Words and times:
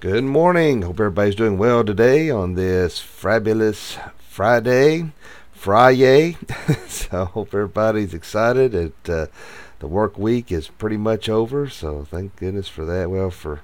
Good 0.00 0.24
morning. 0.24 0.80
Hope 0.80 0.98
everybody's 0.98 1.34
doing 1.34 1.58
well 1.58 1.84
today 1.84 2.30
on 2.30 2.54
this 2.54 3.00
fabulous 3.00 3.98
Friday. 4.16 5.12
Friday. 5.52 6.38
so 6.88 7.26
hope 7.26 7.48
everybody's 7.48 8.14
excited. 8.14 8.74
It, 8.74 8.94
uh, 9.10 9.26
the 9.78 9.86
work 9.86 10.16
week 10.16 10.50
is 10.50 10.68
pretty 10.68 10.96
much 10.96 11.28
over, 11.28 11.68
so 11.68 12.06
thank 12.10 12.34
goodness 12.36 12.66
for 12.66 12.86
that. 12.86 13.10
Well, 13.10 13.30
for 13.30 13.60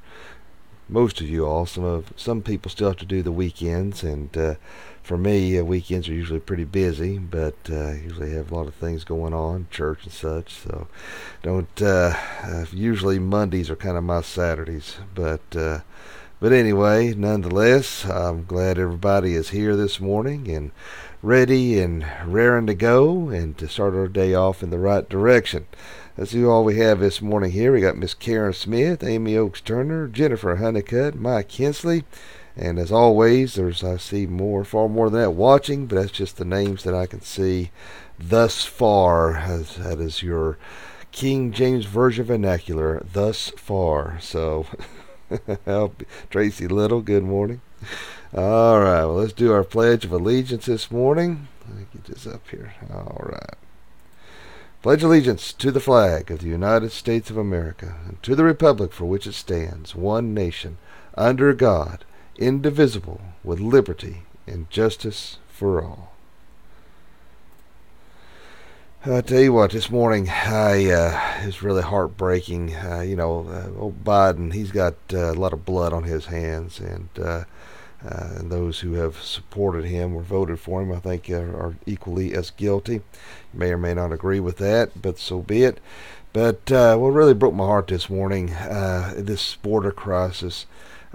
most 0.91 1.23
of 1.23 1.27
you 1.27 1.47
all, 1.47 1.65
some 1.65 1.85
of 1.85 2.13
some 2.17 2.43
people 2.43 2.71
still 2.71 2.89
have 2.89 2.99
to 2.99 3.07
do 3.07 3.23
the 3.23 3.33
weekends, 3.33 4.03
and 4.05 4.37
uh, 4.37 4.57
for 5.03 5.17
me, 5.17 5.59
uh, 5.59 5.65
weekends 5.65 6.07
are 6.07 6.13
usually 6.13 6.41
pretty 6.41 6.65
busy, 6.65 7.17
but 7.17 7.57
uh, 7.71 7.93
usually 7.93 8.33
have 8.33 8.53
a 8.53 8.55
lot 8.55 8.67
of 8.67 8.75
things 8.75 9.05
going 9.05 9.33
on, 9.33 9.69
church 9.71 10.05
and 10.05 10.13
such. 10.13 10.53
So 10.53 10.87
don't. 11.43 11.81
Uh, 11.81 12.15
uh, 12.43 12.67
usually 12.75 13.19
Mondays 13.19 13.71
are 13.71 13.77
kind 13.77 13.97
of 13.97 14.05
my 14.05 14.21
Saturdays, 14.21 14.99
but 15.15 15.41
uh, 15.57 15.81
but 16.39 16.53
anyway, 16.53 17.15
nonetheless, 17.15 18.05
I'm 18.05 18.45
glad 18.45 18.79
everybody 18.79 19.35
is 19.35 19.51
here 19.51 19.75
this 19.75 20.01
morning 20.01 20.51
and 20.51 20.71
ready 21.23 21.81
and 21.81 22.07
raring 22.27 22.67
to 22.67 22.75
go 22.75 23.31
and 23.31 23.57
to 23.57 23.67
start 23.67 23.95
our 23.95 24.07
day 24.07 24.35
off 24.35 24.63
in 24.63 24.69
the 24.69 24.79
right 24.79 25.09
direction. 25.09 25.67
Let's 26.17 26.33
see 26.33 26.45
all 26.45 26.63
we 26.63 26.77
have 26.77 27.01
this 27.01 27.23
morning 27.23 27.53
here. 27.53 27.73
We 27.73 27.81
got 27.81 27.97
Miss 27.97 28.13
Karen 28.13 28.53
Smith, 28.53 29.03
Amy 29.03 29.35
Oaks 29.35 29.63
Turner, 29.63 30.09
Jennifer 30.09 30.57
Honeycutt, 30.57 31.15
Mike 31.15 31.49
Kinsley, 31.49 32.05
and 32.55 32.79
as 32.79 32.93
always, 32.93 33.55
there's 33.55 33.83
I 33.83 33.97
see 33.97 34.27
more, 34.27 34.63
far 34.63 34.91
more 34.91 35.09
than 35.09 35.21
that 35.23 35.31
watching, 35.31 35.87
but 35.87 35.97
that's 35.97 36.11
just 36.11 36.37
the 36.37 36.45
names 36.45 36.85
that 36.85 36.95
I 36.95 37.07
can 37.07 37.23
see 37.23 37.71
thus 38.19 38.65
far. 38.65 39.37
As, 39.37 39.77
that 39.77 40.01
is 40.01 40.23
your 40.23 40.59
King 41.13 41.51
James 41.51 41.87
Version 41.87 42.27
vernacular, 42.27 43.03
thus 43.11 43.51
far. 43.57 44.19
So. 44.21 44.67
Tracy 46.31 46.69
Little, 46.69 47.01
good 47.01 47.25
morning. 47.25 47.61
All 48.35 48.81
right, 48.81 49.05
well, 49.05 49.15
let's 49.15 49.33
do 49.33 49.53
our 49.53 49.65
Pledge 49.65 50.05
of 50.05 50.13
Allegiance 50.13 50.67
this 50.67 50.91
morning. 50.91 51.49
Let 51.67 51.79
me 51.79 51.87
get 51.93 52.05
this 52.05 52.27
up 52.27 52.49
here. 52.49 52.75
All 52.93 53.25
right. 53.25 53.57
Pledge 54.83 55.03
allegiance 55.03 55.53
to 55.55 55.73
the 55.73 55.81
flag 55.81 56.31
of 56.31 56.41
the 56.41 56.49
United 56.49 56.93
States 56.93 57.29
of 57.29 57.37
America 57.37 57.97
and 58.07 58.23
to 58.23 58.37
the 58.37 58.45
republic 58.45 58.93
for 58.93 59.05
which 59.05 59.27
it 59.27 59.33
stands, 59.33 59.97
one 59.97 60.33
nation, 60.33 60.79
under 61.17 61.53
God, 61.55 62.05
indivisible, 62.37 63.21
with 63.43 63.59
liberty 63.59 64.23
and 64.47 64.71
justice 64.71 65.39
for 65.49 65.83
all. 65.83 66.16
I 69.09 69.21
tell 69.21 69.41
you 69.41 69.53
what, 69.53 69.71
this 69.71 69.89
morning 69.89 70.29
I 70.29 70.91
uh, 70.91 71.41
it 71.41 71.47
was 71.47 71.63
really 71.63 71.83
heartbreaking. 71.83 72.75
Uh, 72.75 73.03
you 73.03 73.15
know, 73.15 73.47
uh, 73.49 73.81
old 73.81 74.03
Biden, 74.03 74.53
he's 74.53 74.73
got 74.73 74.95
uh, 75.13 75.31
a 75.31 75.35
lot 75.35 75.53
of 75.53 75.65
blood 75.65 75.93
on 75.93 76.03
his 76.03 76.27
hands, 76.27 76.81
and 76.81 77.09
uh, 77.17 77.45
uh, 78.05 78.43
those 78.43 78.81
who 78.81 78.95
have 78.95 79.23
supported 79.23 79.85
him 79.85 80.17
or 80.17 80.23
voted 80.23 80.59
for 80.59 80.83
him, 80.83 80.91
I 80.91 80.99
think, 80.99 81.31
are, 81.31 81.57
are, 81.57 81.77
equally 81.87 82.35
as 82.35 82.51
guilty. 82.51 82.95
You 82.95 83.03
may 83.55 83.71
or 83.71 83.79
may 83.79 83.95
not 83.95 84.13
agree 84.13 84.41
with 84.41 84.57
that, 84.57 85.01
but 85.01 85.21
so 85.21 85.41
be 85.41 85.63
it. 85.63 85.79
But 86.33 86.69
what 86.69 87.11
really 87.11 87.33
broke 87.33 87.55
my 87.55 87.65
heart 87.65 87.87
this 87.87 88.11
morning, 88.11 88.47
this 88.47 89.55
border 89.55 89.93
crisis. 89.93 90.67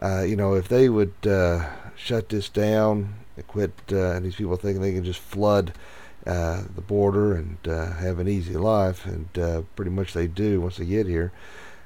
you 0.01 0.37
know, 0.37 0.53
if 0.53 0.69
they 0.69 0.87
would 0.87 1.13
shut 1.97 2.29
this 2.29 2.47
down, 2.47 3.15
quit, 3.47 3.73
and 3.89 4.23
these 4.23 4.35
people 4.35 4.55
thinking 4.55 4.81
they 4.81 4.93
can 4.93 5.03
just 5.03 5.19
flood 5.19 5.73
uh, 6.25 6.63
the 6.75 6.81
border 6.81 7.35
and 7.35 7.57
uh, 7.67 7.93
have 7.93 8.19
an 8.19 8.27
easy 8.27 8.55
life, 8.55 9.05
and 9.05 9.37
uh, 9.37 9.61
pretty 9.75 9.91
much 9.91 10.13
they 10.13 10.27
do 10.27 10.61
once 10.61 10.77
they 10.77 10.85
get 10.85 11.07
here. 11.07 11.31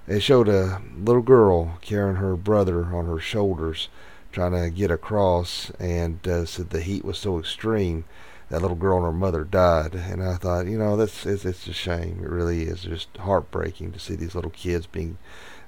They 0.08 0.20
showed 0.20 0.48
a 0.48 0.82
little 0.98 1.22
girl 1.22 1.78
carrying 1.82 2.18
her 2.18 2.36
brother 2.36 2.86
on 2.86 3.08
her 3.08 3.20
shoulders, 3.20 3.90
trying 4.32 4.52
to 4.52 4.70
get 4.70 4.92
across, 4.92 5.72
and 5.80 6.26
uh, 6.28 6.46
said 6.46 6.70
the 6.70 6.82
heat 6.82 7.04
was 7.04 7.18
so 7.18 7.40
extreme 7.40 8.06
that 8.50 8.62
little 8.62 8.78
girl 8.78 8.98
and 8.98 9.06
her 9.06 9.12
mother 9.12 9.44
died. 9.44 9.96
And 9.96 10.24
I 10.24 10.36
thought, 10.36 10.68
you 10.68 10.78
know, 10.78 10.96
that's 10.96 11.26
it's, 11.26 11.46
it's 11.46 11.68
a 11.68 11.74
shame. 11.74 12.22
It 12.24 12.30
really 12.30 12.64
is 12.64 12.84
just 12.84 13.16
heartbreaking 13.18 13.92
to 13.92 14.00
see 14.00 14.16
these 14.16 14.36
little 14.36 14.52
kids 14.52 14.86
being 14.86 15.18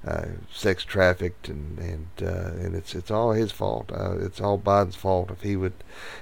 uh, 0.06 0.26
sex 0.52 0.84
trafficked, 0.84 1.48
and 1.48 1.78
and 1.78 2.06
uh, 2.22 2.52
and 2.60 2.74
it's 2.74 2.94
it's 2.94 3.10
all 3.10 3.32
his 3.32 3.50
fault. 3.50 3.90
Uh, 3.92 4.16
it's 4.18 4.40
all 4.40 4.58
Biden's 4.58 4.96
fault 4.96 5.30
if 5.30 5.42
he 5.42 5.56
would, 5.56 5.72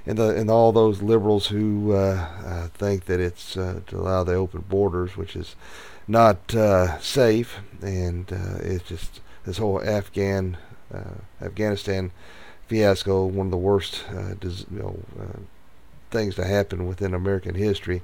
and 0.07 0.17
the 0.19 0.35
and 0.35 0.51
all 0.51 0.73
those 0.73 1.03
liberals 1.03 1.49
who 1.49 1.93
uh, 1.93 2.27
uh, 2.45 2.69
think 2.69 3.05
that 3.05 3.21
it's 3.21 3.57
uh, 3.57 3.81
to 3.87 3.99
allow 3.99 4.25
the 4.25 4.35
open 4.35 4.65
borders, 4.69 5.17
which 5.17 5.37
is 5.37 5.57
not 6.09 6.53
safe, 7.01 7.61
and 7.83 8.31
it's 8.61 8.89
just 8.89 9.21
this 9.45 9.59
whole 9.59 9.83
Afghan 9.83 10.57
Afghanistan 11.43 12.13
fiasco, 12.69 13.27
one 13.27 13.49
of 13.49 13.51
the 13.51 13.57
worst 13.57 14.05
dis- 14.41 14.67
you 14.71 14.79
know, 14.79 14.99
things 16.11 16.35
to 16.37 16.45
happen 16.45 16.87
within 16.87 17.15
American 17.15 17.55
history 17.55 18.03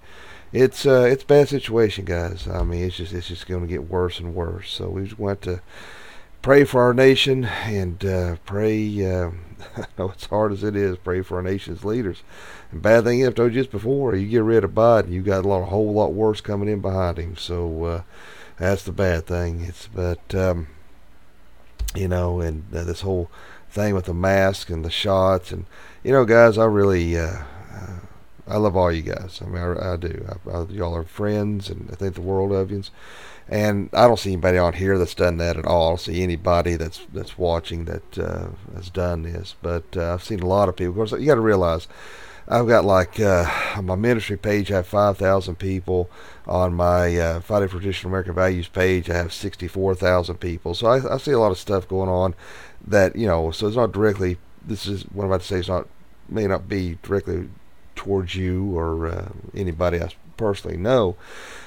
it's 0.53 0.85
uh, 0.85 1.09
it's 1.11 1.23
a 1.23 1.27
bad 1.27 1.49
situation, 1.49 2.05
guys. 2.05 2.47
I 2.47 2.63
mean, 2.63 2.85
it's 2.85 2.97
just 2.97 3.13
it's 3.13 3.29
just 3.29 3.47
going 3.47 3.63
to 3.63 3.67
get 3.67 3.89
worse 3.89 4.19
and 4.19 4.35
worse. 4.35 4.71
So 4.71 4.91
we 4.91 5.05
just 5.05 5.19
want 5.19 5.41
to 5.43 5.63
pray 6.43 6.65
for 6.65 6.83
our 6.83 6.93
nation 6.93 7.45
and 7.45 8.05
uh, 8.05 8.37
pray. 8.45 9.05
Uh, 9.05 9.31
I 9.77 9.87
know 9.99 10.11
it's 10.11 10.27
hard 10.27 10.53
as 10.53 10.63
it 10.63 10.77
is. 10.77 10.99
Pray 10.99 11.23
for 11.23 11.37
our 11.37 11.43
nation's 11.43 11.85
leaders. 11.85 12.23
And 12.71 12.83
bad 12.83 13.05
thing 13.05 13.21
is, 13.21 13.29
I've 13.29 13.35
told 13.35 13.55
you 13.55 13.61
just 13.61 13.71
before, 13.71 14.15
you 14.15 14.29
get 14.29 14.43
rid 14.43 14.65
of 14.65 14.73
Biden, 14.73 15.11
you 15.11 15.23
got 15.23 15.45
a 15.45 15.49
lot, 15.49 15.63
a 15.63 15.67
whole 15.67 15.93
lot 15.93 16.13
worse 16.13 16.41
coming 16.41 16.69
in 16.69 16.81
behind 16.81 17.19
him. 17.19 17.37
So 17.37 17.85
uh, 17.85 18.03
that's 18.59 18.83
the 18.83 18.93
bad 18.93 19.27
thing. 19.27 19.63
It's 19.63 19.87
but 19.87 20.35
um, 20.35 20.67
you 21.95 22.09
know, 22.09 22.41
and 22.41 22.65
uh, 22.75 22.85
this 22.85 23.01
whole 23.01 23.31
thing 23.71 23.95
with 23.95 24.05
the 24.05 24.15
mask 24.15 24.69
and 24.69 24.85
the 24.85 24.91
shots, 24.91 25.51
and 25.51 25.65
you 26.05 26.13
know, 26.13 26.27
guys, 26.27 26.59
I 26.59 26.67
really. 26.67 27.17
Uh, 27.17 27.45
I 28.47 28.57
love 28.57 28.77
all 28.77 28.91
you 28.91 29.03
guys. 29.03 29.41
I 29.41 29.47
mean, 29.47 29.63
I, 29.63 29.93
I 29.93 29.97
do. 29.97 30.27
I, 30.29 30.51
I, 30.51 30.63
y'all 30.65 30.97
are 30.97 31.05
friends, 31.05 31.71
and 31.71 31.89
I 31.93 31.95
think 31.95 32.15
the 32.15 32.21
world 32.21 32.53
of 32.53 32.71
you. 32.71 32.83
And 33.49 33.91
I 33.93 34.07
don't 34.07 34.19
see 34.19 34.33
anybody 34.33 34.59
on 34.59 34.75
here 34.75 34.99
that's 34.99 35.15
done 35.15 35.37
that 35.39 35.57
at 35.57 35.67
all. 35.67 35.89
I 35.89 35.91
don't 35.91 36.01
see 36.01 36.23
anybody 36.23 36.77
that's 36.77 37.07
that's 37.13 37.39
watching 37.39 37.85
that 37.87 38.19
uh, 38.19 38.49
has 38.75 38.91
done 38.91 39.23
this. 39.23 39.55
But 39.63 39.85
uh, 39.97 40.15
I've 40.15 40.25
seen 40.25 40.41
a 40.41 40.47
lot 40.47 40.69
of 40.69 40.77
people. 40.77 40.91
Of 40.91 40.97
course, 40.97 41.13
you 41.13 41.27
got 41.27 41.37
to 41.37 41.41
realize 41.41 41.87
I've 42.49 42.67
got 42.67 42.85
like 42.85 43.21
uh, 43.21 43.47
on 43.77 43.87
my 43.87 43.95
ministry 43.95 44.37
page, 44.37 44.73
I 44.73 44.77
have 44.77 44.87
5,000 44.87 45.57
people. 45.57 46.11
On 46.47 46.75
my 46.75 47.17
uh, 47.17 47.41
Fighting 47.41 47.69
for 47.69 47.79
Traditional 47.79 48.11
American 48.11 48.35
Values 48.35 48.67
page, 48.67 49.09
I 49.09 49.17
have 49.17 49.33
64,000 49.33 50.37
people. 50.37 50.75
So 50.75 50.89
I, 50.89 51.15
I 51.15 51.19
see 51.19 51.31
a 51.31 51.39
lot 51.39 51.53
of 51.53 51.59
stuff 51.59 51.87
going 51.87 52.09
on 52.09 52.35
that, 52.85 53.15
you 53.15 53.29
know, 53.29 53.53
so 53.53 53.69
it's 53.69 53.77
not 53.77 53.93
directly, 53.93 54.39
this 54.67 54.87
is 54.87 55.05
what 55.05 55.25
I'm 55.25 55.31
about 55.31 55.43
to 55.43 55.47
say, 55.47 55.59
it's 55.61 55.69
not, 55.69 55.87
may 56.29 56.49
not 56.49 56.69
be 56.69 56.99
directly 57.03 57.49
towards 57.95 58.35
you 58.35 58.77
or 58.77 59.07
uh, 59.07 59.29
anybody 59.55 60.01
I 60.01 60.11
personally 60.37 60.77
know. 60.77 61.17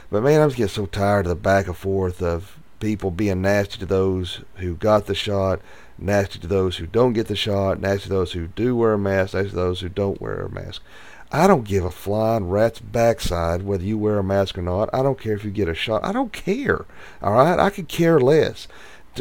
But 0.10 0.24
man, 0.24 0.42
I'm 0.42 0.50
just 0.50 0.58
getting 0.58 0.70
so 0.70 0.86
tired 0.86 1.26
of 1.26 1.30
the 1.30 1.36
back 1.36 1.68
and 1.68 1.78
forth 1.78 2.22
of 2.22 2.58
people 2.80 3.12
being 3.12 3.42
nasty 3.42 3.80
to 3.80 3.86
those 3.86 4.42
who 4.56 4.76
got 4.76 5.06
the 5.06 5.16
shot, 5.16 5.60
nasty 5.98 6.40
to 6.40 6.48
those 6.48 6.78
who 6.78 6.86
don't 6.86 7.14
get 7.14 7.28
the 7.28 7.36
shot, 7.36 7.80
nasty 7.80 8.04
to 8.04 8.10
those 8.10 8.34
who 8.34 8.48
do 8.48 8.76
wear 8.76 8.94
a 8.94 8.98
mask, 8.98 9.34
nasty 9.34 9.50
to 9.50 9.56
those 9.56 9.80
who 9.82 9.90
don't 9.90 10.22
wear 10.22 10.42
a 10.42 10.50
mask. 10.50 10.82
I 11.32 11.48
don't 11.48 11.68
give 11.68 11.84
a 11.84 11.92
flying 11.92 12.50
rat's 12.50 12.80
backside 12.80 13.64
whether 13.64 13.84
you 13.84 13.98
wear 13.98 14.20
a 14.20 14.24
mask 14.24 14.58
or 14.58 14.62
not. 14.62 14.90
I 14.94 15.02
don't 15.02 15.20
care 15.20 15.34
if 15.34 15.44
you 15.44 15.52
get 15.52 15.68
a 15.68 15.74
shot. 15.74 16.06
I 16.06 16.12
don't 16.12 16.32
care. 16.32 16.86
All 17.22 17.34
right, 17.34 17.60
I 17.60 17.70
could 17.70 17.88
care 17.88 18.20
less. 18.20 18.68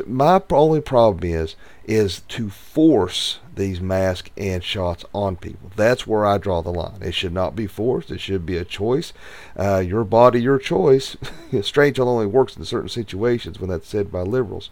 My 0.07 0.43
only 0.51 0.81
problem 0.81 1.31
is 1.31 1.57
is 1.85 2.21
to 2.21 2.49
force 2.49 3.41
these 3.55 3.81
masks 3.81 4.31
and 4.37 4.65
shots 4.65 5.05
on 5.13 5.37
people. 5.37 5.71
That's 5.77 6.07
where 6.07 6.25
I 6.25 6.39
draw 6.39 6.63
the 6.63 6.73
line. 6.73 7.03
It 7.03 7.15
should 7.15 7.33
not 7.33 7.55
be 7.55 7.67
forced. 7.67 8.11
It 8.11 8.21
should 8.21 8.47
be 8.47 8.57
a 8.57 8.65
choice. 8.65 9.13
Uh, 9.59 9.79
your 9.79 10.05
body, 10.05 10.41
your 10.41 10.59
choice. 10.59 11.17
Strange 11.63 12.01
only 12.01 12.27
works 12.27 12.57
in 12.57 12.65
certain 12.65 12.89
situations 12.89 13.61
when 13.61 13.71
that's 13.71 13.89
said 13.89 14.11
by 14.11 14.23
liberals. 14.23 14.71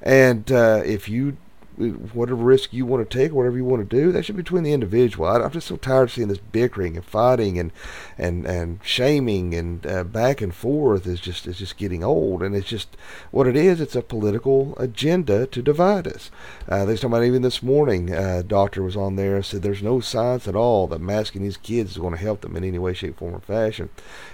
And 0.00 0.50
uh, 0.50 0.82
if 0.84 1.08
you 1.08 1.36
whatever 1.78 2.42
risk 2.42 2.72
you 2.72 2.86
want 2.86 3.08
to 3.08 3.18
take, 3.18 3.32
whatever 3.32 3.56
you 3.56 3.64
want 3.64 3.88
to 3.88 3.96
do, 3.96 4.12
that 4.12 4.24
should 4.24 4.36
be 4.36 4.42
between 4.42 4.62
the 4.62 4.72
individual. 4.72 5.26
I, 5.26 5.42
am 5.42 5.50
just 5.50 5.66
so 5.66 5.76
tired 5.76 6.04
of 6.04 6.12
seeing 6.12 6.28
this 6.28 6.38
bickering 6.38 6.96
and 6.96 7.04
fighting 7.04 7.58
and 7.58 7.72
and 8.18 8.46
and 8.46 8.80
shaming 8.82 9.54
and 9.54 9.86
uh, 9.86 10.04
back 10.04 10.40
and 10.40 10.54
forth 10.54 11.06
is 11.06 11.20
just 11.20 11.46
is 11.46 11.58
just 11.58 11.76
getting 11.76 12.04
old. 12.04 12.42
And 12.42 12.54
it's 12.54 12.68
just 12.68 12.96
what 13.30 13.46
it 13.46 13.56
is. 13.56 13.80
It's 13.80 13.96
a 13.96 14.02
political 14.02 14.74
agenda 14.78 15.46
to 15.46 15.62
divide 15.62 16.06
us. 16.06 16.30
Uh, 16.68 16.84
talking 16.84 17.06
about 17.06 17.24
even 17.24 17.42
this 17.42 17.62
morning. 17.62 18.12
Uh, 18.14 18.42
doctor 18.46 18.82
was 18.82 18.96
on 18.96 19.16
there 19.16 19.36
and 19.36 19.44
said 19.44 19.62
there's 19.62 19.82
no 19.82 20.00
science 20.00 20.46
at 20.46 20.56
all 20.56 20.86
that 20.86 21.00
masking 21.00 21.42
these 21.42 21.56
kids 21.56 21.92
is 21.92 21.98
going 21.98 22.14
to 22.14 22.20
help 22.20 22.42
them 22.42 22.56
in 22.56 22.64
any 22.64 22.78
way, 22.78 22.94
shape, 22.94 23.18
form, 23.18 23.34
or 23.34 23.40
fashion. 23.40 23.88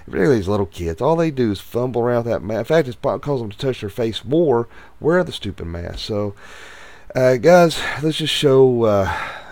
Particularly 0.05 0.37
these 0.37 0.49
little 0.49 0.67
kids, 0.67 1.00
all 1.00 1.17
they 1.17 1.31
do 1.31 1.52
is 1.52 1.61
fumble 1.61 2.02
around 2.02 2.25
that 2.25 2.43
mask. 2.43 2.58
In 2.58 2.64
fact, 2.64 2.88
it 2.88 3.02
causing 3.02 3.49
them 3.49 3.50
to 3.50 3.58
touch 3.58 3.81
their 3.81 3.91
face 3.91 4.25
more. 4.25 4.69
Wear 5.00 5.25
the 5.25 5.32
stupid 5.32 5.67
mask. 5.67 6.00
So. 6.00 6.34
Uh, 7.14 7.37
guys, 7.37 7.81
let's 8.02 8.19
just 8.19 8.34
show 8.34 8.84
uh, 8.84 9.06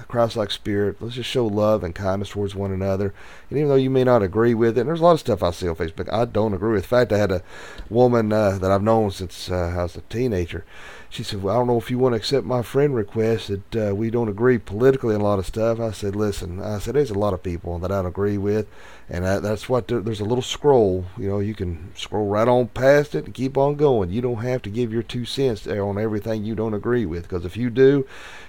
Christ-like 0.08 0.50
spirit. 0.50 0.96
Let's 1.00 1.14
just 1.14 1.30
show 1.30 1.46
love 1.46 1.82
and 1.82 1.94
kindness 1.94 2.28
towards 2.30 2.54
one 2.54 2.70
another. 2.70 3.14
And 3.48 3.58
even 3.58 3.70
though 3.70 3.76
you 3.76 3.88
may 3.88 4.04
not 4.04 4.22
agree 4.22 4.52
with 4.52 4.76
it, 4.76 4.82
and 4.82 4.88
there's 4.88 5.00
a 5.00 5.04
lot 5.04 5.12
of 5.12 5.20
stuff 5.20 5.42
I 5.42 5.50
see 5.52 5.66
on 5.66 5.74
Facebook 5.74 6.12
I 6.12 6.26
don't 6.26 6.52
agree 6.52 6.72
with. 6.74 6.84
In 6.84 6.88
fact, 6.88 7.12
I 7.12 7.18
had 7.18 7.32
a 7.32 7.42
woman 7.88 8.30
uh, 8.32 8.58
that 8.58 8.70
I've 8.70 8.82
known 8.82 9.10
since 9.10 9.50
uh, 9.50 9.74
I 9.76 9.82
was 9.82 9.96
a 9.96 10.02
teenager. 10.02 10.64
she 11.08 11.22
said, 11.22 11.42
"Well, 11.42 11.54
I 11.54 11.58
don't 11.58 11.66
know 11.66 11.78
if 11.78 11.90
you 11.90 11.98
want 11.98 12.12
to 12.12 12.18
accept 12.18 12.46
my 12.46 12.60
friend 12.60 12.94
request 12.94 13.48
that 13.48 13.88
uh, 13.90 13.94
we 13.94 14.10
don't 14.10 14.28
agree 14.28 14.58
politically 14.58 15.14
on 15.14 15.22
a 15.22 15.24
lot 15.24 15.38
of 15.38 15.46
stuff." 15.46 15.80
I 15.80 15.92
said, 15.92 16.14
"Listen, 16.14 16.60
I 16.62 16.78
said 16.78 16.94
there's 16.94 17.10
a 17.10 17.18
lot 17.18 17.32
of 17.32 17.42
people 17.42 17.78
that 17.78 17.90
I 17.90 17.96
don't 17.96 18.06
agree 18.06 18.36
with, 18.36 18.66
and 19.08 19.24
that's 19.24 19.68
what 19.68 19.86
the, 19.86 20.00
there's 20.00 20.20
a 20.20 20.24
little 20.24 20.42
scroll. 20.42 21.04
You 21.16 21.28
know, 21.28 21.38
you 21.38 21.54
can 21.54 21.92
scroll 21.94 22.26
right 22.26 22.48
on 22.48 22.68
past 22.68 23.14
it 23.14 23.26
and 23.26 23.34
keep 23.34 23.56
on 23.56 23.76
going. 23.76 24.10
You 24.10 24.20
don't 24.20 24.42
have 24.42 24.62
to 24.62 24.70
give 24.70 24.92
your 24.92 25.04
two 25.04 25.24
cents 25.24 25.66
on 25.66 25.98
everything 25.98 26.44
you 26.44 26.56
don't 26.56 26.74
agree 26.74 27.06
with, 27.06 27.22
because 27.22 27.44
if 27.44 27.56
you 27.56 27.70
do, 27.70 28.06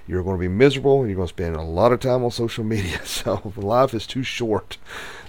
you're 0.07 0.23
going 0.23 0.37
to 0.37 0.41
be 0.41 0.47
miserable 0.47 1.01
and 1.01 1.09
you're 1.09 1.17
going 1.17 1.27
to 1.27 1.33
spend 1.33 1.55
a 1.55 1.61
lot 1.61 1.91
of 1.91 1.99
time 1.99 2.23
on 2.23 2.31
social 2.31 2.63
media. 2.75 3.05
So 3.05 3.53
life 3.55 3.93
is 3.93 4.07
too 4.07 4.23
short." 4.23 4.77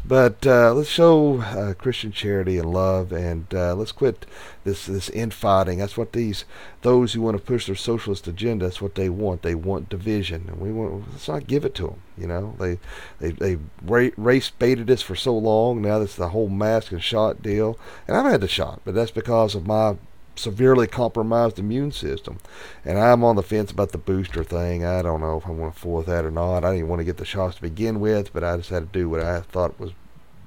But 0.05 0.47
uh, 0.47 0.73
let's 0.73 0.89
show 0.89 1.41
uh, 1.41 1.75
Christian 1.75 2.13
charity 2.13 2.57
and 2.57 2.73
love, 2.73 3.13
and 3.13 3.47
uh, 3.53 3.75
let's 3.75 3.93
quit 3.93 4.25
this 4.65 4.87
this 4.87 5.11
infighting. 5.11 5.79
That's 5.79 5.99
what 5.99 6.13
these 6.13 6.47
those 6.81 7.13
who 7.13 7.21
want 7.21 7.37
to 7.37 7.43
push 7.43 7.67
their 7.67 7.75
socialist 7.75 8.27
agenda. 8.27 8.65
That's 8.65 8.81
what 8.81 8.95
they 8.95 9.11
want. 9.11 9.43
They 9.43 9.55
want 9.55 9.91
division, 9.91 10.47
and 10.49 10.61
we 10.61 10.73
want. 10.73 11.11
Let's 11.11 11.29
not 11.29 11.47
give 11.47 11.65
it 11.65 11.75
to 11.77 11.89
them. 11.89 12.03
You 12.17 12.27
know, 12.27 12.55
they 12.59 12.79
they 13.21 13.33
they 13.33 13.59
race 13.83 14.51
baited 14.51 14.91
us 14.91 15.03
for 15.03 15.15
so 15.19 15.37
long. 15.37 15.83
Now 15.83 15.99
that's 15.99 16.17
the 16.17 16.31
whole 16.31 16.49
mask 16.49 16.93
and 16.93 17.03
shot 17.03 17.43
deal, 17.43 17.79
and 18.07 18.17
I've 18.17 18.31
had 18.31 18.41
the 18.41 18.49
shot, 18.49 18.81
but 18.85 18.95
that's 18.95 19.11
because 19.11 19.55
of 19.55 19.67
my 19.67 19.97
severely 20.39 20.87
compromised 20.87 21.59
immune 21.59 21.93
system. 21.93 22.39
And 22.85 22.99
I'm 22.99 23.25
on 23.25 23.37
the 23.37 23.43
fence 23.43 23.71
about 23.71 23.93
the 23.93 23.99
booster 23.99 24.45
thing. 24.45 24.85
I 24.85 25.03
don't 25.03 25.21
know 25.21 25.37
if 25.37 25.47
I 25.47 25.51
want 25.51 25.75
to 25.75 25.81
fool 25.81 25.97
with 25.97 26.07
that 26.07 26.25
or 26.25 26.31
not. 26.31 26.65
I 26.65 26.75
didn't 26.75 26.89
want 26.89 27.01
to 27.01 27.05
get 27.05 27.17
the 27.17 27.25
shots 27.25 27.57
to 27.57 27.63
begin 27.63 28.01
with, 28.01 28.33
but 28.33 28.45
I 28.45 28.57
just 28.57 28.71
had 28.71 28.93
to 28.93 28.99
do 28.99 29.09
what 29.09 29.23
I 29.23 29.41
thought 29.41 29.81
was 29.81 29.93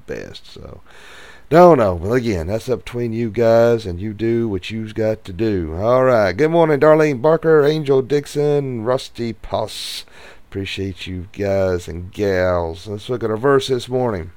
best. 0.07 0.47
So, 0.47 0.81
don't 1.49 1.77
know. 1.77 1.95
Well, 1.95 2.13
again, 2.13 2.47
that's 2.47 2.69
up 2.69 2.85
between 2.85 3.13
you 3.13 3.29
guys, 3.29 3.85
and 3.85 3.99
you 3.99 4.13
do 4.13 4.47
what 4.47 4.71
you've 4.71 4.95
got 4.95 5.25
to 5.25 5.33
do. 5.33 5.75
All 5.75 6.03
right. 6.03 6.31
Good 6.31 6.51
morning, 6.51 6.79
Darlene 6.79 7.21
Barker, 7.21 7.65
Angel 7.65 8.01
Dixon, 8.01 8.83
Rusty 8.83 9.33
Puss. 9.33 10.05
Appreciate 10.49 11.07
you 11.07 11.27
guys 11.31 11.87
and 11.87 12.11
gals. 12.11 12.87
Let's 12.87 13.09
look 13.09 13.23
at 13.23 13.31
a 13.31 13.37
verse 13.37 13.67
this 13.67 13.87
morning. 13.87 14.31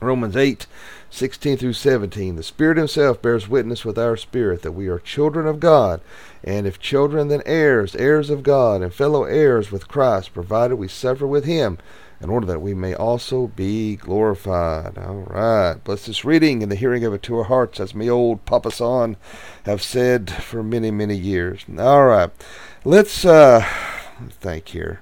Romans 0.00 0.36
8, 0.36 0.66
16 1.10 1.56
through 1.56 1.72
17. 1.72 2.36
The 2.36 2.42
Spirit 2.42 2.76
Himself 2.76 3.22
bears 3.22 3.48
witness 3.48 3.84
with 3.84 3.98
our 3.98 4.16
spirit 4.16 4.62
that 4.62 4.72
we 4.72 4.88
are 4.88 4.98
children 4.98 5.46
of 5.46 5.60
God, 5.60 6.00
and 6.44 6.66
if 6.66 6.78
children, 6.78 7.28
then 7.28 7.42
heirs, 7.46 7.96
heirs 7.96 8.30
of 8.30 8.42
God, 8.42 8.82
and 8.82 8.92
fellow 8.92 9.24
heirs 9.24 9.72
with 9.72 9.88
Christ, 9.88 10.34
provided 10.34 10.76
we 10.76 10.88
suffer 10.88 11.26
with 11.26 11.44
Him, 11.44 11.78
in 12.20 12.30
order 12.30 12.46
that 12.46 12.62
we 12.62 12.74
may 12.74 12.94
also 12.94 13.48
be 13.48 13.96
glorified. 13.96 14.96
All 14.98 15.26
right. 15.26 15.74
Bless 15.84 16.06
this 16.06 16.24
reading 16.24 16.62
and 16.62 16.72
the 16.72 16.76
hearing 16.76 17.04
of 17.04 17.12
it 17.12 17.22
to 17.24 17.38
our 17.38 17.44
hearts, 17.44 17.80
as 17.80 17.94
my 17.94 18.08
old 18.08 18.44
Papa 18.44 18.70
Son 18.70 19.16
have 19.64 19.82
said 19.82 20.30
for 20.30 20.62
many, 20.62 20.90
many 20.90 21.16
years. 21.16 21.64
All 21.78 22.06
right. 22.06 22.30
Let's 22.84 23.24
uh, 23.24 23.66
think 24.40 24.68
here. 24.68 25.00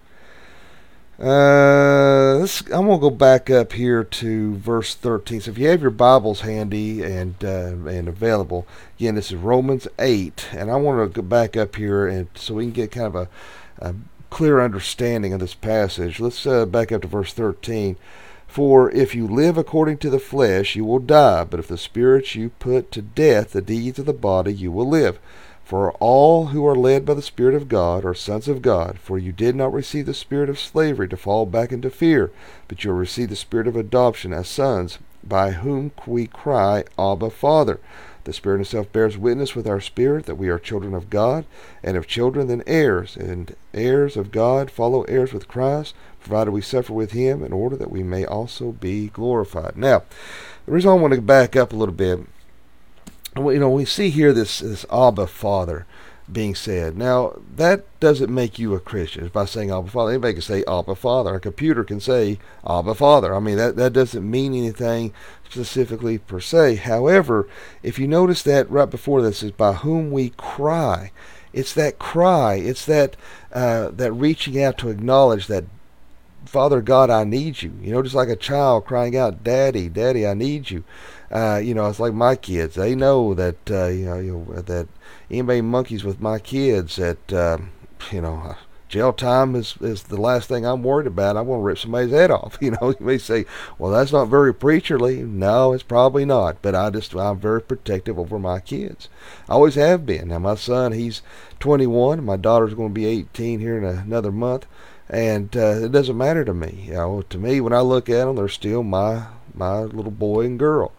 Uh, 1.21 2.41
I'm 2.41 2.87
going 2.87 2.99
to 2.99 2.99
go 2.99 3.11
back 3.11 3.49
up 3.49 3.73
here 3.73 4.03
to 4.03 4.57
verse 4.57 4.97
13. 4.97 5.43
So 5.43 5.53
if 5.53 5.59
you 5.59 5.69
have 5.69 5.81
your 5.81 5.93
Bibles 5.93 6.41
handy 6.41 7.05
and 7.05 7.37
uh, 7.45 7.77
and 7.87 8.09
available, 8.09 8.67
again, 8.99 9.15
this 9.15 9.31
is 9.31 9.37
Romans 9.37 9.87
8, 10.01 10.49
and 10.53 10.73
I 10.73 10.77
want 10.77 11.15
to 11.15 11.23
go 11.23 11.27
back 11.27 11.57
up 11.57 11.77
here 11.77 12.09
and 12.09 12.27
so 12.35 12.55
we 12.55 12.65
can 12.65 12.73
get 12.73 12.91
kind 12.91 13.07
of 13.07 13.15
a, 13.15 13.29
a 13.79 13.95
clear 14.31 14.61
understanding 14.61 15.33
of 15.33 15.39
this 15.39 15.55
passage. 15.55 16.19
Let's 16.19 16.45
uh, 16.47 16.67
back 16.67 16.91
up 16.91 17.03
to 17.03 17.09
verse 17.09 17.33
13. 17.33 17.97
For 18.49 18.91
if 18.91 19.15
you 19.15 19.29
live 19.29 19.57
according 19.57 19.99
to 19.99 20.11
the 20.11 20.19
flesh, 20.19 20.75
you 20.75 20.85
will 20.85 20.99
die, 20.99 21.45
but 21.45 21.61
if 21.61 21.69
the 21.69 21.79
Spirit 21.79 22.35
you 22.35 22.51
put 22.59 22.91
to 22.91 23.03
death 23.03 23.53
the 23.53 23.63
deeds 23.63 24.01
of 24.01 24.07
the 24.07 24.13
body, 24.13 24.53
you 24.53 24.73
will 24.73 24.89
live. 24.89 25.21
For 25.65 25.93
all 25.93 26.47
who 26.47 26.67
are 26.67 26.77
led 26.77 27.07
by 27.07 27.15
the 27.15 27.23
Spirit 27.23 27.55
of 27.55 27.71
God 27.71 28.05
are 28.05 28.15
sons 28.15 28.49
of 28.49 28.61
God. 28.61 28.99
For 28.99 29.19
you 29.19 29.33
did 29.33 29.57
not 29.57 29.73
receive 29.73 30.05
the 30.05 30.13
spirit 30.13 30.51
of 30.51 30.59
slavery 30.59 31.09
to 31.09 31.17
fall 31.17 31.47
back 31.47 31.73
into 31.73 31.89
fear, 31.89 32.31
but 32.69 32.85
you 32.85 32.93
received 32.93 33.31
the 33.31 33.37
spirit 33.37 33.67
of 33.67 33.75
adoption 33.75 34.35
as 34.35 34.47
sons, 34.47 34.99
by 35.23 35.53
whom 35.53 35.93
we 36.07 36.27
cry, 36.27 36.85
Abba, 36.99 37.31
Father. 37.31 37.81
The 38.25 38.35
Spirit 38.35 38.59
Himself 38.59 38.93
bears 38.93 39.17
witness 39.17 39.55
with 39.55 39.67
our 39.67 39.81
spirit 39.81 40.27
that 40.27 40.37
we 40.37 40.49
are 40.49 40.59
children 40.59 40.95
of 40.95 41.11
God, 41.11 41.47
and 41.83 41.97
if 41.97 42.07
children, 42.07 42.49
then 42.49 42.63
heirs, 42.67 43.17
and 43.17 43.55
heirs 43.73 44.17
of 44.17 44.33
God, 44.33 44.71
follow 44.71 45.03
heirs 45.05 45.33
with 45.33 45.49
Christ, 45.49 45.95
provided 46.21 46.51
we 46.51 46.63
suffer 46.63 46.93
with 46.93 47.13
Him, 47.13 47.43
in 47.43 47.53
order 47.53 47.77
that 47.77 47.91
we 47.91 48.03
may 48.03 48.25
also 48.25 48.73
be 48.73 49.09
glorified. 49.09 49.77
Now, 49.77 50.03
the 50.67 50.73
reason 50.73 50.91
I 50.91 50.95
want 50.95 51.15
to 51.15 51.21
back 51.21 51.57
up 51.57 51.73
a 51.73 51.77
little 51.77 51.95
bit 51.95 52.27
you 53.37 53.59
know, 53.59 53.71
we 53.71 53.85
see 53.85 54.11
here 54.11 54.33
this 54.33 54.61
this 54.61 54.87
Abba 54.91 55.27
Father 55.27 55.87
being 56.31 56.55
said. 56.55 56.97
Now, 56.97 57.39
that 57.57 57.85
doesn't 58.01 58.33
make 58.33 58.59
you 58.59 58.75
a 58.75 58.81
Christian 58.81 59.29
by 59.29 59.45
saying 59.45 59.71
Abba 59.71 59.91
Father. 59.91 60.13
Anybody 60.13 60.35
can 60.35 60.43
say 60.43 60.65
Abba 60.67 60.95
Father. 60.95 61.35
A 61.35 61.41
computer 61.41 61.85
can 61.85 62.01
say 62.01 62.39
Abba 62.67 62.95
Father. 62.95 63.35
I 63.35 63.41
mean, 63.41 63.57
that, 63.57 63.77
that 63.77 63.93
doesn't 63.93 64.29
mean 64.29 64.55
anything 64.55 65.13
specifically 65.51 66.19
per 66.19 66.41
se. 66.41 66.77
However, 66.77 67.49
if 67.83 67.99
you 67.99 68.09
notice 68.09 68.43
that 68.43 68.71
right 68.71 68.89
before 68.89 69.23
this 69.23 69.43
is 69.43 69.51
by 69.51 69.75
whom 69.75 70.11
we 70.11 70.31
cry, 70.31 71.13
it's 71.53 71.75
that 71.75 71.99
cry. 71.99 72.55
It's 72.55 72.85
that 72.87 73.17
uh, 73.53 73.91
that 73.91 74.13
reaching 74.13 74.61
out 74.63 74.79
to 74.79 74.89
acknowledge 74.89 75.47
that 75.47 75.65
Father 76.47 76.81
God, 76.81 77.11
I 77.11 77.25
need 77.25 77.63
you. 77.63 77.73
You 77.81 77.93
know, 77.93 78.03
just 78.03 78.15
like 78.15 78.29
a 78.29 78.37
child 78.37 78.85
crying 78.85 79.17
out, 79.17 79.45
Daddy, 79.45 79.89
Daddy, 79.89 80.27
I 80.27 80.35
need 80.35 80.71
you. 80.71 80.85
Uh, 81.31 81.61
you 81.63 81.75
know, 81.75 81.87
it's 81.89 82.01
like 82.01 82.15
my 82.15 82.37
kids. 82.37 82.75
They 82.75 82.95
know 82.95 83.35
that 83.35 83.71
uh, 83.71 83.87
you, 83.87 84.07
know, 84.07 84.19
you 84.19 84.63
that 84.67 84.89
anybody 85.31 85.61
monkeys 85.61 86.05
with 86.05 86.21
my 86.21 86.39
kids 86.39 86.97
that 86.97 87.33
uh, 87.33 87.59
you 88.11 88.21
know 88.21 88.57
jail 88.89 89.13
time 89.13 89.57
is 89.57 89.75
is 89.81 90.05
the 90.05 90.21
last 90.21 90.49
thing 90.49 90.65
I'm 90.65 90.83
worried 90.83 91.07
about. 91.07 91.37
I 91.37 91.41
want 91.41 91.61
to 91.61 91.65
rip 91.65 91.79
somebody's 91.79 92.13
head 92.13 92.31
off. 92.31 92.59
You 92.63 92.71
know, 92.73 92.91
you 92.91 93.05
may 93.05 93.19
say, 93.19 93.45
well, 93.79 93.91
that's 93.91 94.13
not 94.13 94.27
very 94.27 94.55
preacherly. 94.55 95.27
No, 95.27 95.73
it's 95.73 95.83
probably 95.83 96.25
not. 96.25 96.63
But 96.63 96.75
I 96.75 96.91
just 96.91 97.15
I'm 97.15 97.39
very 97.41 97.61
protective 97.61 98.19
over 98.19 98.39
my 98.39 98.61
kids. 98.61 99.09
I 99.49 99.53
always 99.53 99.75
have 99.75 100.07
been. 100.07 100.29
Now 100.29 100.39
my 100.39 100.55
son, 100.55 100.93
he's 100.93 101.23
21. 101.61 102.25
My 102.25 102.37
daughter's 102.37 102.75
going 102.75 102.91
to 102.91 102.95
be 102.95 103.07
18 103.07 103.61
here 103.61 103.79
in 103.79 103.85
another 103.85 104.33
month 104.33 104.67
and 105.09 105.55
uh, 105.57 105.85
it 105.85 105.93
doesn't 105.93 106.17
matter 106.17 106.45
to 106.45 106.55
me. 106.55 106.85
You 106.87 106.95
know, 106.95 107.23
to 107.23 107.39
me, 107.39 107.61
when 107.61 107.73
I 107.73 107.81
look 107.81 108.09
at 108.09 108.25
them, 108.25 108.37
they're 108.37 108.49
still 108.49 108.83
my 108.83 109.27
my 109.55 109.81
little 109.81 110.11
boy 110.11 110.47
and 110.47 110.59
girl. 110.59 110.93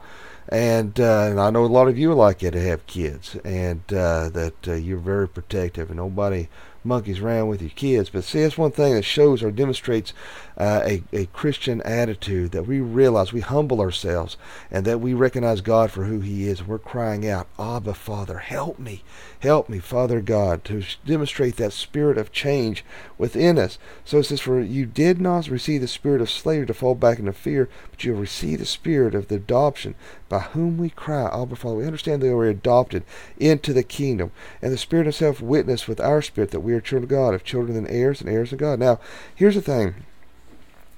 And, 0.47 0.99
uh, 0.99 1.27
and 1.29 1.39
I 1.39 1.49
know 1.49 1.65
a 1.65 1.67
lot 1.67 1.87
of 1.87 1.97
you 1.97 2.13
like 2.13 2.43
it 2.43 2.51
to 2.51 2.61
have 2.61 2.85
kids, 2.85 3.35
and 3.43 3.81
uh, 3.91 4.29
that 4.29 4.67
uh, 4.67 4.73
you're 4.73 4.99
very 4.99 5.27
protective, 5.27 5.89
and 5.89 5.97
nobody 5.97 6.49
monkeys 6.85 7.19
around 7.19 7.47
with 7.47 7.61
your 7.61 7.71
kids. 7.71 8.09
But 8.09 8.23
see, 8.23 8.41
that's 8.41 8.57
one 8.57 8.71
thing 8.71 8.93
that 8.93 9.03
shows 9.03 9.41
or 9.41 9.51
demonstrates 9.51 10.13
uh, 10.57 10.81
a, 10.85 11.03
a 11.11 11.25
Christian 11.27 11.81
attitude 11.81 12.51
that 12.51 12.67
we 12.67 12.79
realize 12.79 13.33
we 13.33 13.41
humble 13.41 13.81
ourselves 13.81 14.37
and 14.71 14.85
that 14.85 15.01
we 15.01 15.13
recognize 15.13 15.61
God 15.61 15.91
for 15.91 16.05
who 16.05 16.19
He 16.19 16.47
is. 16.47 16.63
We're 16.63 16.79
crying 16.79 17.27
out, 17.27 17.47
Abba, 17.59 17.95
Father, 17.95 18.37
help 18.37 18.79
me, 18.79 19.03
help 19.45 19.69
me, 19.69 19.79
Father 19.79 20.21
God, 20.21 20.63
to 20.65 20.83
demonstrate 21.05 21.57
that 21.57 21.71
spirit 21.71 22.17
of 22.17 22.31
change 22.31 22.83
within 23.17 23.57
us. 23.57 23.77
So 24.03 24.17
it 24.17 24.23
says, 24.23 24.41
For 24.41 24.59
you 24.59 24.85
did 24.85 25.21
not 25.21 25.47
receive 25.47 25.81
the 25.81 25.87
spirit 25.87 26.21
of 26.21 26.29
slavery 26.29 26.65
to 26.67 26.73
fall 26.73 26.95
back 26.95 27.19
into 27.19 27.31
fear, 27.31 27.69
but 27.91 28.03
you 28.03 28.11
have 28.11 28.19
received 28.19 28.61
the 28.61 28.65
spirit 28.65 29.15
of 29.15 29.27
the 29.27 29.35
adoption, 29.35 29.95
by 30.27 30.39
whom 30.39 30.77
we 30.77 30.89
cry, 30.89 31.29
Abba, 31.31 31.55
Father. 31.55 31.75
We 31.75 31.85
understand 31.85 32.21
that 32.21 32.27
we 32.27 32.33
are 32.33 32.49
adopted 32.49 33.03
into 33.37 33.71
the 33.71 33.83
kingdom, 33.83 34.31
and 34.61 34.73
the 34.73 34.77
Spirit 34.77 35.05
Himself 35.05 35.41
witness 35.41 35.87
with 35.87 35.99
our 36.01 36.21
spirit 36.21 36.51
that 36.51 36.61
we 36.61 36.73
are 36.73 36.81
children 36.81 37.03
of 37.03 37.09
God, 37.09 37.33
if 37.33 37.43
children 37.43 37.75
then 37.75 37.87
heirs 37.87 38.21
and 38.21 38.29
heirs 38.29 38.51
of 38.51 38.59
God. 38.59 38.79
Now, 38.79 38.99
here's 39.35 39.55
the 39.55 39.61
thing 39.61 40.05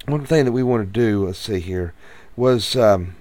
one 0.05 0.25
thing 0.25 0.45
that 0.45 0.53
we 0.53 0.63
want 0.63 0.87
to 0.87 0.99
do, 0.99 1.25
let's 1.25 1.37
see 1.37 1.59
here, 1.59 1.93
was 2.37 2.77
um, 2.77 3.15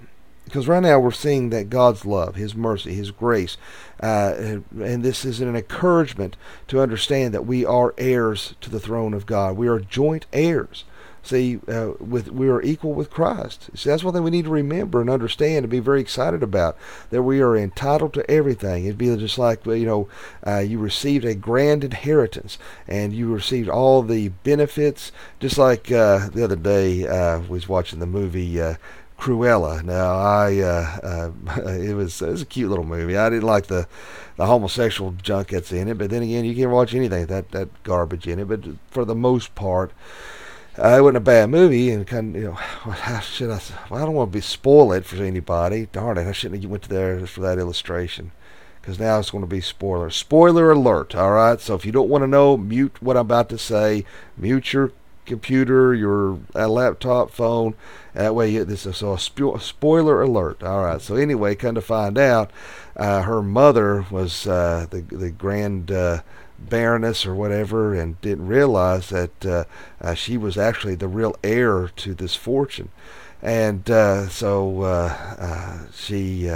because 0.47 0.69
right 0.69 0.83
now 0.83 0.99
we're 0.99 1.11
seeing 1.11 1.50
that 1.50 1.69
God's 1.69 2.07
love, 2.07 2.37
His 2.37 2.55
mercy, 2.55 2.95
His 2.95 3.11
grace, 3.11 3.59
uh, 4.00 4.61
and 4.81 5.05
this 5.05 5.25
is 5.25 5.41
an 5.41 5.55
encouragement 5.55 6.37
to 6.69 6.81
understand 6.81 7.35
that 7.35 7.47
we 7.47 7.65
are 7.65 7.95
heirs 7.99 8.55
to 8.62 8.71
the 8.71 8.81
throne 8.81 9.12
of 9.12 9.26
God. 9.26 9.57
We 9.57 9.69
are 9.69 9.81
joint 9.81 10.26
heirs. 10.33 10.85
See, 11.26 11.59
uh, 11.67 11.95
with 11.99 12.31
we 12.31 12.49
are 12.49 12.62
equal 12.62 12.93
with 12.93 13.11
Christ. 13.11 13.71
See, 13.75 13.91
that's 13.91 14.05
one 14.05 14.15
thing 14.15 14.23
we 14.23 14.31
need 14.31 14.45
to 14.45 14.50
remember 14.50 15.00
and 15.00 15.11
understand 15.11 15.65
and 15.65 15.69
be 15.69 15.81
very 15.81 16.00
excited 16.00 16.41
about. 16.41 16.79
That 17.11 17.25
we 17.25 17.41
are 17.41 17.57
entitled 17.57 18.15
to 18.15 18.31
everything. 18.31 18.85
It'd 18.85 18.97
be 18.97 19.15
just 19.17 19.37
like 19.37 19.67
you 19.67 19.87
know, 19.87 20.09
uh, 20.47 20.59
you 20.59 20.79
received 20.79 21.25
a 21.25 21.35
grand 21.35 21.83
inheritance 21.83 22.59
and 22.87 23.12
you 23.12 23.35
received 23.35 23.69
all 23.69 24.03
the 24.03 24.29
benefits. 24.45 25.11
Just 25.41 25.59
like 25.59 25.91
uh, 25.91 26.29
the 26.29 26.45
other 26.45 26.55
day, 26.55 27.09
uh, 27.09 27.41
was 27.41 27.69
watching 27.69 27.99
the 27.99 28.07
movie. 28.07 28.61
Cruella. 29.18 29.82
Now, 29.82 30.16
I 30.16 30.58
uh, 30.61 31.30
uh, 31.56 31.62
it 31.70 31.94
was 31.94 32.20
it 32.20 32.28
was 32.28 32.42
a 32.42 32.46
cute 32.46 32.70
little 32.70 32.85
movie. 32.85 33.16
I 33.16 33.30
didn't 33.30 33.44
like 33.46 33.66
the 33.66 33.88
the 34.37 34.46
homosexual 34.46 35.12
junk 35.12 35.49
that's 35.49 35.73
in 35.73 35.88
it, 35.88 35.99
but 35.99 36.11
then 36.11 36.23
again, 36.23 36.44
you 36.44 36.54
can 36.54 36.70
watch 36.70 36.94
anything 36.94 37.26
that 37.26 37.50
that 37.52 37.82
garbage 37.82 38.26
in 38.26 38.38
it. 38.38 38.49
But 38.49 38.64
for 38.90 39.04
the 39.04 39.14
most 39.14 39.54
part, 39.54 39.92
uh, 40.78 40.99
it 40.99 41.00
wasn't 41.00 41.16
a 41.16 41.20
bad 41.20 41.49
movie, 41.49 41.90
and 41.90 42.06
kind 42.06 42.37
of, 42.37 42.42
you 42.42 42.49
know, 42.49 42.54
how 42.54 43.20
should 43.20 43.50
I? 43.50 43.61
Well, 43.88 44.02
I 44.02 44.04
don't 44.04 44.14
want 44.14 44.32
to 44.32 44.37
be 44.37 44.42
spoil 44.42 44.92
it 44.92 45.06
for 45.06 45.16
anybody. 45.16 45.88
Darn 45.92 46.18
it, 46.18 46.28
I 46.28 46.32
shouldn't 46.32 46.62
have 46.62 46.70
went 46.70 46.88
there 46.88 47.26
for 47.26 47.40
that 47.40 47.58
illustration, 47.58 48.32
because 48.80 49.00
now 49.00 49.18
it's 49.18 49.30
going 49.30 49.44
to 49.44 49.49
be 49.49 49.62
spoiler. 49.62 50.11
Spoiler 50.11 50.70
alert, 50.70 51.14
all 51.14 51.32
right? 51.32 51.61
So 51.61 51.75
if 51.75 51.87
you 51.87 51.92
don't 51.92 52.11
want 52.11 52.23
to 52.23 52.28
know, 52.28 52.56
mute 52.56 53.00
what 53.00 53.16
I'm 53.16 53.23
about 53.23 53.49
to 53.50 53.58
say. 53.58 54.04
Mute 54.37 54.75
your 54.75 54.92
computer, 55.26 55.95
your 55.95 56.38
uh, 56.54 56.68
laptop, 56.68 57.30
phone. 57.30 57.75
That 58.14 58.35
way, 58.35 58.50
you, 58.50 58.64
this 58.64 58.87
is 58.87 58.97
so 58.99 59.12
a 59.12 59.16
spo- 59.16 59.61
spoiler 59.61 60.23
alert. 60.23 60.62
All 60.62 60.85
right. 60.85 61.00
So 61.00 61.16
anyway, 61.16 61.54
come 61.54 61.75
to 61.75 61.83
find 61.83 62.16
out, 62.16 62.50
uh, 62.97 63.23
her 63.23 63.42
mother 63.42 64.06
was 64.11 64.47
uh, 64.47 64.87
the 64.88 65.02
the 65.02 65.30
grand 65.30 65.90
uh, 65.90 66.23
baroness 66.59 67.26
or 67.26 67.35
whatever, 67.35 67.95
and 67.95 68.18
didn't 68.23 68.47
realize 68.47 69.11
that 69.11 69.45
uh, 70.00 70.14
she 70.14 70.38
was 70.38 70.56
actually 70.56 70.95
the 70.95 71.09
real 71.09 71.37
heir 71.45 71.88
to 71.97 72.14
this 72.14 72.35
fortune, 72.35 72.88
and 73.42 73.87
so 74.30 75.90
she. 75.95 76.50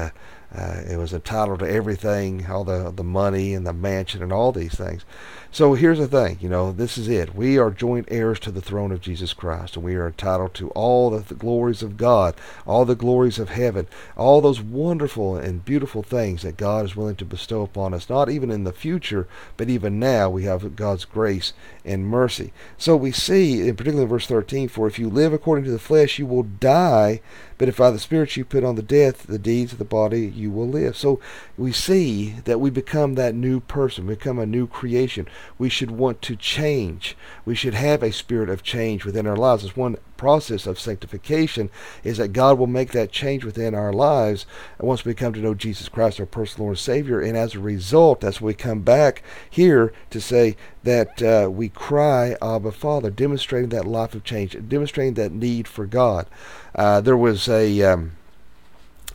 It 0.53 0.99
was 0.99 1.13
entitled 1.13 1.61
to 1.61 1.71
everything, 1.71 2.51
all 2.51 2.65
the 2.65 2.91
the 2.91 3.05
money 3.05 3.55
and 3.55 3.65
the 3.65 3.73
mansion 3.73 4.21
and 4.21 4.33
all 4.33 4.51
these 4.51 4.75
things. 4.75 5.05
So 5.53 5.75
here's 5.75 5.99
the 5.99 6.07
thing, 6.07 6.39
you 6.41 6.49
know, 6.49 6.71
this 6.71 6.97
is 6.97 7.09
it. 7.09 7.35
We 7.35 7.59
are 7.59 7.73
joint 7.73 8.07
heirs 8.09 8.39
to 8.41 8.53
the 8.53 8.61
throne 8.61 8.93
of 8.93 9.01
Jesus 9.01 9.33
Christ, 9.33 9.75
and 9.75 9.85
we 9.85 9.97
are 9.97 10.07
entitled 10.07 10.55
to 10.55 10.69
all 10.71 11.11
the, 11.11 11.19
the 11.19 11.35
glories 11.35 11.83
of 11.83 11.97
God, 11.97 12.37
all 12.65 12.85
the 12.85 12.95
glories 12.95 13.41
of 13.41 13.49
heaven, 13.49 13.89
all 14.17 14.41
those 14.41 14.61
wonderful 14.61 15.37
and 15.37 15.65
beautiful 15.65 16.05
things 16.05 16.43
that 16.43 16.57
God 16.57 16.85
is 16.85 16.95
willing 16.95 17.17
to 17.17 17.25
bestow 17.25 17.63
upon 17.63 17.95
us, 17.95 18.09
not 18.09 18.31
even 18.31 18.53
in 18.53 18.63
the 18.63 18.73
future, 18.73 19.27
but 19.57 19.69
even 19.69 19.99
now 19.99 20.31
we 20.31 20.45
have 20.45 20.77
God's 20.77 21.05
grace 21.05 21.53
and 21.85 22.07
mercy. 22.07 22.53
So 22.79 22.95
we 22.95 23.11
see, 23.11 23.67
in 23.67 23.75
particular 23.75 24.05
in 24.05 24.09
verse 24.09 24.29
13, 24.29 24.69
for 24.69 24.87
if 24.87 25.01
you 25.01 25.11
live 25.11 25.33
according 25.33 25.65
to 25.65 25.73
the 25.73 25.81
flesh, 25.81 26.21
you 26.21 26.27
will 26.27 26.45
die, 26.45 27.23
but 27.59 27.69
if 27.69 27.77
by 27.77 27.91
the 27.91 27.99
Spirit 27.99 28.37
you 28.37 28.45
put 28.45 28.65
on 28.65 28.77
the 28.77 28.83
death, 28.83 29.25
the 29.25 29.39
deeds 29.39 29.73
of 29.73 29.79
the 29.79 29.85
body, 29.85 30.27
you 30.27 30.51
will 30.51 30.69
live. 30.69 30.97
So 30.97 31.21
we 31.59 31.73
see 31.73 32.37
that 32.45 32.61
we 32.61 32.71
become 32.71 33.17
that 33.17 33.35
new 33.35 33.61
person, 33.61 34.07
become 34.07 34.39
a 34.39 34.47
new 34.47 34.67
creation. 34.67 35.27
We 35.59 35.69
should 35.69 35.91
want 35.91 36.23
to 36.23 36.37
change. 36.37 37.17
We 37.45 37.55
should 37.55 37.75
have 37.75 38.03
a 38.03 38.13
spirit 38.13 38.49
of 38.49 38.63
change 38.63 39.05
within 39.05 39.27
our 39.27 39.37
lives. 39.37 39.65
It's 39.65 39.77
one 39.77 39.97
process 40.17 40.67
of 40.67 40.79
sanctification 40.79 41.71
is 42.05 42.19
that 42.19 42.35
God 42.35 42.59
will 42.59 42.67
make 42.67 42.93
that 42.93 43.11
change 43.11 43.43
within 43.45 43.75
our 43.75 43.93
lives 43.93 44.45
once 44.79 45.05
we 45.05 45.15
come 45.15 45.33
to 45.33 45.41
know 45.41 45.55
Jesus 45.55 45.89
Christ, 45.89 46.21
our 46.21 46.27
personal 46.27 46.67
Lord 46.67 46.77
and 46.77 46.79
Savior. 46.79 47.21
And 47.21 47.37
as 47.37 47.55
a 47.55 47.61
result, 47.61 48.23
when 48.23 48.35
we 48.41 48.55
come 48.55 48.81
back 48.83 49.23
here 49.49 49.93
to 50.11 50.21
say 50.21 50.57
that 50.85 51.23
uh, 51.23 51.51
we 51.51 51.69
cry, 51.69 52.37
Abba, 52.43 52.73
Father, 52.73 53.11
demonstrating 53.11 53.71
that 53.71 53.87
life 53.87 54.15
of 54.15 54.25
change, 54.25 54.57
demonstrating 54.69 55.15
that 55.15 55.33
need 55.33 55.67
for 55.67 55.87
God. 55.87 56.27
Uh, 56.75 57.01
there 57.01 57.17
was 57.17 57.49
a 57.49 57.83
um, 57.83 58.13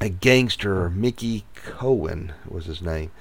a 0.02 0.10
gangster, 0.10 0.90
Mickey 0.90 1.46
Cohen 1.56 2.34
was 2.48 2.66
his 2.66 2.82
name, 2.82 3.12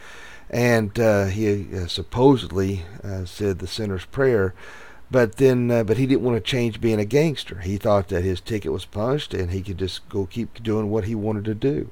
and 0.51 0.99
uh, 0.99 1.27
he 1.27 1.77
uh, 1.77 1.87
supposedly 1.87 2.83
uh, 3.03 3.25
said 3.25 3.59
the 3.59 3.67
sinner's 3.67 4.05
prayer 4.07 4.55
but 5.15 5.37
then, 5.37 5.71
uh, 5.71 5.85
but 5.85 5.97
he 5.97 6.09
didn't 6.09 6.25
want 6.25 6.37
to 6.37 6.41
change 6.41 6.81
being 6.81 6.99
a 6.99 7.05
gangster. 7.05 7.61
He 7.61 7.77
thought 7.77 8.09
that 8.09 8.25
his 8.25 8.41
ticket 8.41 8.73
was 8.73 8.85
punched 8.85 9.33
and 9.33 9.53
he 9.53 9.63
could 9.63 9.79
just 9.79 10.09
go 10.09 10.27
keep 10.27 10.61
doing 10.61 10.91
what 10.91 11.05
he 11.05 11.15
wanted 11.15 11.45
to 11.45 11.55
do. 11.55 11.91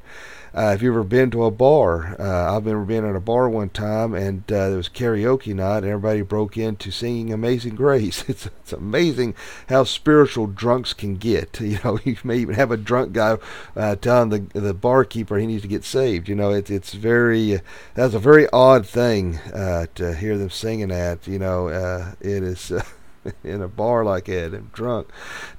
Uh, 0.53 0.71
have 0.71 0.83
you 0.83 0.91
ever 0.91 1.05
been 1.05 1.31
to 1.31 1.45
a 1.45 1.51
bar? 1.53 2.17
Uh, 2.19 2.57
I've 2.57 2.67
never 2.67 2.85
been 2.85 3.05
at 3.05 3.15
a 3.15 3.21
bar 3.21 3.49
one 3.49 3.69
time, 3.69 4.13
and 4.13 4.43
uh, 4.51 4.71
there 4.71 4.77
was 4.77 4.89
karaoke 4.89 5.55
night, 5.55 5.85
and 5.85 5.87
everybody 5.87 6.23
broke 6.23 6.57
into 6.57 6.91
singing 6.91 7.33
"Amazing 7.33 7.77
Grace." 7.77 8.25
It's 8.29 8.47
it's 8.47 8.73
amazing 8.73 9.37
how 9.69 9.85
spiritual 9.85 10.49
drunks 10.49 10.93
can 10.93 11.15
get. 11.15 11.61
You 11.73 11.79
know, 11.85 12.01
you 12.03 12.17
may 12.25 12.39
even 12.39 12.57
have 12.57 12.73
a 12.73 12.77
drunk 12.77 13.13
guy 13.13 13.39
uh, 13.77 13.95
telling 13.95 14.31
the 14.31 14.61
the 14.61 14.75
barkeeper 14.75 15.39
he 15.39 15.47
needs 15.47 15.63
to 15.63 15.69
get 15.69 15.85
saved. 15.85 16.29
You 16.29 16.35
know, 16.35 16.51
it's 16.51 16.71
it's 16.71 16.93
very 16.93 17.61
that's 17.95 18.15
a 18.15 18.19
very 18.19 18.49
odd 18.53 18.85
thing 18.85 19.39
uh, 19.55 19.87
to 19.95 20.13
hear 20.17 20.37
them 20.37 20.51
singing 20.51 20.91
at. 20.91 21.29
You 21.29 21.39
know, 21.39 21.69
uh, 21.69 22.15
it 22.21 22.43
is. 22.43 22.73
in 23.45 23.63
a 23.63 23.69
bar 23.69 24.05
like 24.05 24.27
that 24.27 24.53
and 24.53 24.73
drunk 24.73 25.09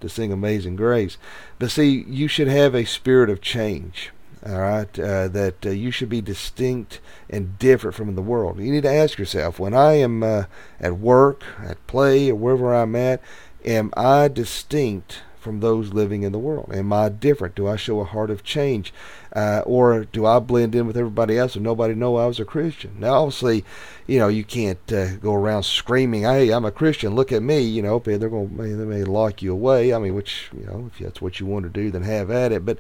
to 0.02 0.10
sing 0.10 0.32
Amazing 0.32 0.76
Grace. 0.76 1.18
But 1.60 1.72
see, 1.72 2.04
you 2.08 2.28
should 2.28 2.48
have 2.48 2.76
a 2.76 2.86
spirit 2.86 3.30
of 3.30 3.42
change. 3.42 4.12
All 4.46 4.60
right, 4.60 5.00
uh, 5.00 5.30
that 5.30 5.66
uh, 5.66 5.70
you 5.70 5.90
should 5.90 6.10
be 6.10 6.20
distinct 6.20 7.00
and 7.30 7.58
different 7.60 7.96
from 7.96 8.14
the 8.16 8.22
world. 8.22 8.60
You 8.60 8.74
need 8.74 8.84
to 8.84 8.94
ask 8.94 9.18
yourself: 9.18 9.58
when 9.58 9.74
I 9.74 9.94
am 9.94 10.22
uh, 10.22 10.46
at 10.82 10.98
work, 10.98 11.44
at 11.64 11.86
play, 11.88 12.30
or 12.30 12.36
wherever 12.36 12.76
I'm 12.76 12.94
at, 12.94 13.22
am 13.64 13.94
I 13.96 14.28
distinct 14.28 15.22
from 15.44 15.60
those 15.60 15.94
living 15.94 16.24
in 16.24 16.32
the 16.32 16.40
world? 16.40 16.72
Am 16.74 16.92
I 16.92 17.10
different? 17.10 17.56
Do 17.56 17.68
I 17.68 17.76
show 17.76 18.00
a 18.00 18.06
heart 18.06 18.32
of 18.32 18.44
change? 18.44 18.94
Uh, 19.36 19.64
or 19.66 20.06
do 20.06 20.26
I 20.26 20.40
blend 20.40 20.76
in 20.76 20.86
with 20.86 20.96
everybody 20.96 21.38
else 21.40 21.56
and 21.56 21.64
nobody 21.64 21.96
know 21.96 22.18
I 22.18 22.28
was 22.28 22.40
a 22.40 22.46
Christian? 22.46 22.96
Now, 23.00 23.24
obviously, 23.24 23.66
you 24.06 24.20
know, 24.20 24.28
you 24.28 24.44
can't 24.44 24.92
uh, 24.92 25.16
go 25.16 25.34
around 25.34 25.64
screaming, 25.64 26.22
"Hey, 26.24 26.52
I'm 26.52 26.66
a 26.66 26.72
Christian! 26.72 27.16
Look 27.16 27.32
at 27.32 27.42
me!" 27.42 27.62
You 27.62 27.82
know, 27.82 28.00
they're 28.00 28.18
going 28.30 28.56
to 28.56 28.76
they 28.76 28.86
may 28.86 29.04
lock 29.04 29.42
you 29.42 29.52
away. 29.52 29.94
I 29.94 29.98
mean, 29.98 30.14
which 30.14 30.50
you 30.56 30.66
know, 30.66 30.92
if 30.92 31.00
that's 31.00 31.22
what 31.22 31.40
you 31.40 31.46
want 31.46 31.64
to 31.64 31.70
do, 31.70 31.90
then 31.90 32.04
have 32.04 32.30
at 32.30 32.52
it. 32.52 32.66
But 32.66 32.78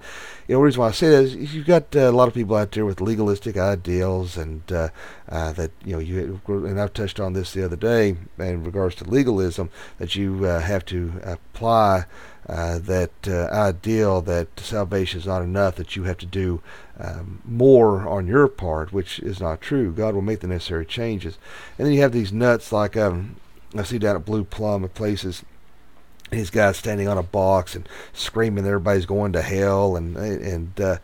you 0.47 0.53
know, 0.53 0.59
the 0.59 0.65
reason 0.65 0.81
why 0.81 0.89
I 0.89 0.91
say 0.91 1.09
that 1.09 1.23
is 1.23 1.55
you've 1.55 1.65
got 1.65 1.95
uh, 1.95 2.01
a 2.01 2.11
lot 2.11 2.27
of 2.27 2.33
people 2.33 2.55
out 2.55 2.71
there 2.71 2.85
with 2.85 3.01
legalistic 3.01 3.57
ideals, 3.57 4.37
and 4.37 4.69
uh, 4.71 4.89
uh, 5.29 5.53
that 5.53 5.71
you 5.83 5.93
know, 5.93 5.99
you 5.99 6.39
and 6.47 6.79
I've 6.79 6.93
touched 6.93 7.19
on 7.19 7.33
this 7.33 7.53
the 7.53 7.65
other 7.65 7.77
day 7.77 8.15
in 8.37 8.63
regards 8.63 8.95
to 8.95 9.05
legalism 9.05 9.69
that 9.97 10.15
you 10.15 10.45
uh, 10.45 10.59
have 10.59 10.85
to 10.85 11.13
apply 11.23 12.05
uh, 12.47 12.79
that 12.79 13.11
uh, 13.27 13.47
ideal 13.51 14.21
that 14.21 14.59
salvation 14.59 15.19
is 15.19 15.25
not 15.25 15.41
enough, 15.41 15.75
that 15.75 15.95
you 15.95 16.03
have 16.03 16.17
to 16.17 16.25
do 16.25 16.61
um, 16.99 17.41
more 17.45 18.07
on 18.07 18.27
your 18.27 18.47
part, 18.47 18.91
which 18.91 19.19
is 19.19 19.39
not 19.39 19.61
true. 19.61 19.91
God 19.91 20.13
will 20.13 20.21
make 20.21 20.41
the 20.41 20.47
necessary 20.47 20.85
changes. 20.85 21.37
And 21.77 21.87
then 21.87 21.93
you 21.93 22.01
have 22.01 22.11
these 22.11 22.33
nuts 22.33 22.71
like 22.71 22.97
um, 22.97 23.37
I 23.75 23.83
see 23.83 23.97
down 23.97 24.15
at 24.15 24.25
Blue 24.25 24.43
Plum 24.43 24.83
at 24.83 24.93
places. 24.93 25.43
These 26.31 26.49
guys 26.49 26.77
standing 26.77 27.07
on 27.07 27.17
a 27.17 27.23
box 27.23 27.75
and 27.75 27.87
screaming, 28.11 28.63
that 28.63 28.69
everybody's 28.69 29.05
going 29.05 29.33
to 29.33 29.41
hell, 29.41 29.95
and 29.95 30.17
and 30.17 30.81
uh, 30.81 30.97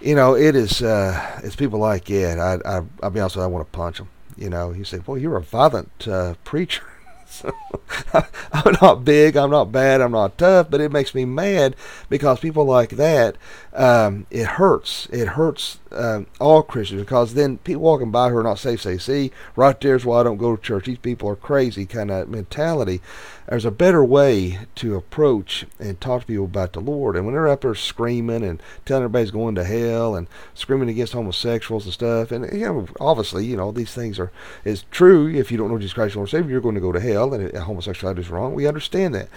you 0.00 0.14
know 0.14 0.36
it 0.36 0.54
is 0.54 0.80
uh, 0.80 1.40
it's 1.42 1.56
people 1.56 1.80
like 1.80 2.04
that. 2.06 2.38
I, 2.38 2.54
I 2.64 2.82
I'll 3.02 3.10
be 3.10 3.18
honest 3.18 3.36
with 3.36 3.42
you, 3.42 3.44
I 3.44 3.46
want 3.48 3.66
to 3.66 3.76
punch 3.76 3.98
them. 3.98 4.08
You 4.36 4.48
know, 4.48 4.70
you 4.72 4.84
say, 4.84 5.00
"Well, 5.04 5.18
you're 5.18 5.36
a 5.36 5.42
violent 5.42 6.06
uh, 6.06 6.34
preacher." 6.44 6.84
So, 7.28 7.52
I'm 8.52 8.76
not 8.80 9.04
big, 9.04 9.36
I'm 9.36 9.50
not 9.50 9.72
bad, 9.72 10.00
I'm 10.00 10.12
not 10.12 10.38
tough, 10.38 10.70
but 10.70 10.80
it 10.80 10.92
makes 10.92 11.14
me 11.14 11.24
mad 11.24 11.76
because 12.08 12.40
people 12.40 12.64
like 12.64 12.90
that, 12.90 13.36
um, 13.74 14.26
it 14.30 14.46
hurts. 14.46 15.08
It 15.12 15.28
hurts 15.28 15.78
um, 15.92 16.26
all 16.40 16.62
Christians 16.62 17.02
because 17.02 17.34
then 17.34 17.58
people 17.58 17.82
walking 17.82 18.10
by 18.10 18.30
who 18.30 18.36
are 18.36 18.42
not 18.42 18.58
safe 18.58 18.80
say, 18.82 18.98
see, 18.98 19.32
right 19.54 19.78
there's 19.80 20.04
why 20.04 20.20
I 20.20 20.22
don't 20.22 20.36
go 20.36 20.56
to 20.56 20.62
church. 20.62 20.86
These 20.86 20.98
people 20.98 21.28
are 21.28 21.36
crazy 21.36 21.86
kind 21.86 22.10
of 22.10 22.28
mentality. 22.28 23.00
There's 23.48 23.64
a 23.64 23.70
better 23.70 24.04
way 24.04 24.58
to 24.76 24.96
approach 24.96 25.66
and 25.78 26.00
talk 26.00 26.22
to 26.22 26.26
people 26.26 26.46
about 26.46 26.72
the 26.72 26.80
Lord. 26.80 27.16
And 27.16 27.24
when 27.24 27.34
they're 27.34 27.46
up 27.46 27.60
there 27.60 27.74
screaming 27.74 28.42
and 28.42 28.60
telling 28.84 29.04
everybody's 29.04 29.30
going 29.30 29.54
to 29.54 29.64
hell 29.64 30.16
and 30.16 30.26
screaming 30.54 30.88
against 30.88 31.12
homosexuals 31.12 31.84
and 31.84 31.94
stuff, 31.94 32.32
and 32.32 32.52
you 32.52 32.66
know, 32.66 32.88
obviously, 32.98 33.44
you 33.46 33.56
know, 33.56 33.70
these 33.70 33.94
things 33.94 34.18
are 34.18 34.32
is 34.64 34.84
true. 34.90 35.28
If 35.28 35.52
you 35.52 35.58
don't 35.58 35.70
know 35.70 35.78
Jesus 35.78 35.92
Christ, 35.92 36.16
Lord 36.16 36.28
Savior, 36.28 36.50
you're 36.50 36.60
going 36.60 36.74
to 36.74 36.80
go 36.80 36.92
to 36.92 37.00
hell, 37.00 37.15
and 37.24 37.56
homosexuality 37.56 38.20
is 38.20 38.30
wrong. 38.30 38.54
We 38.54 38.66
understand 38.66 39.14
that 39.14 39.28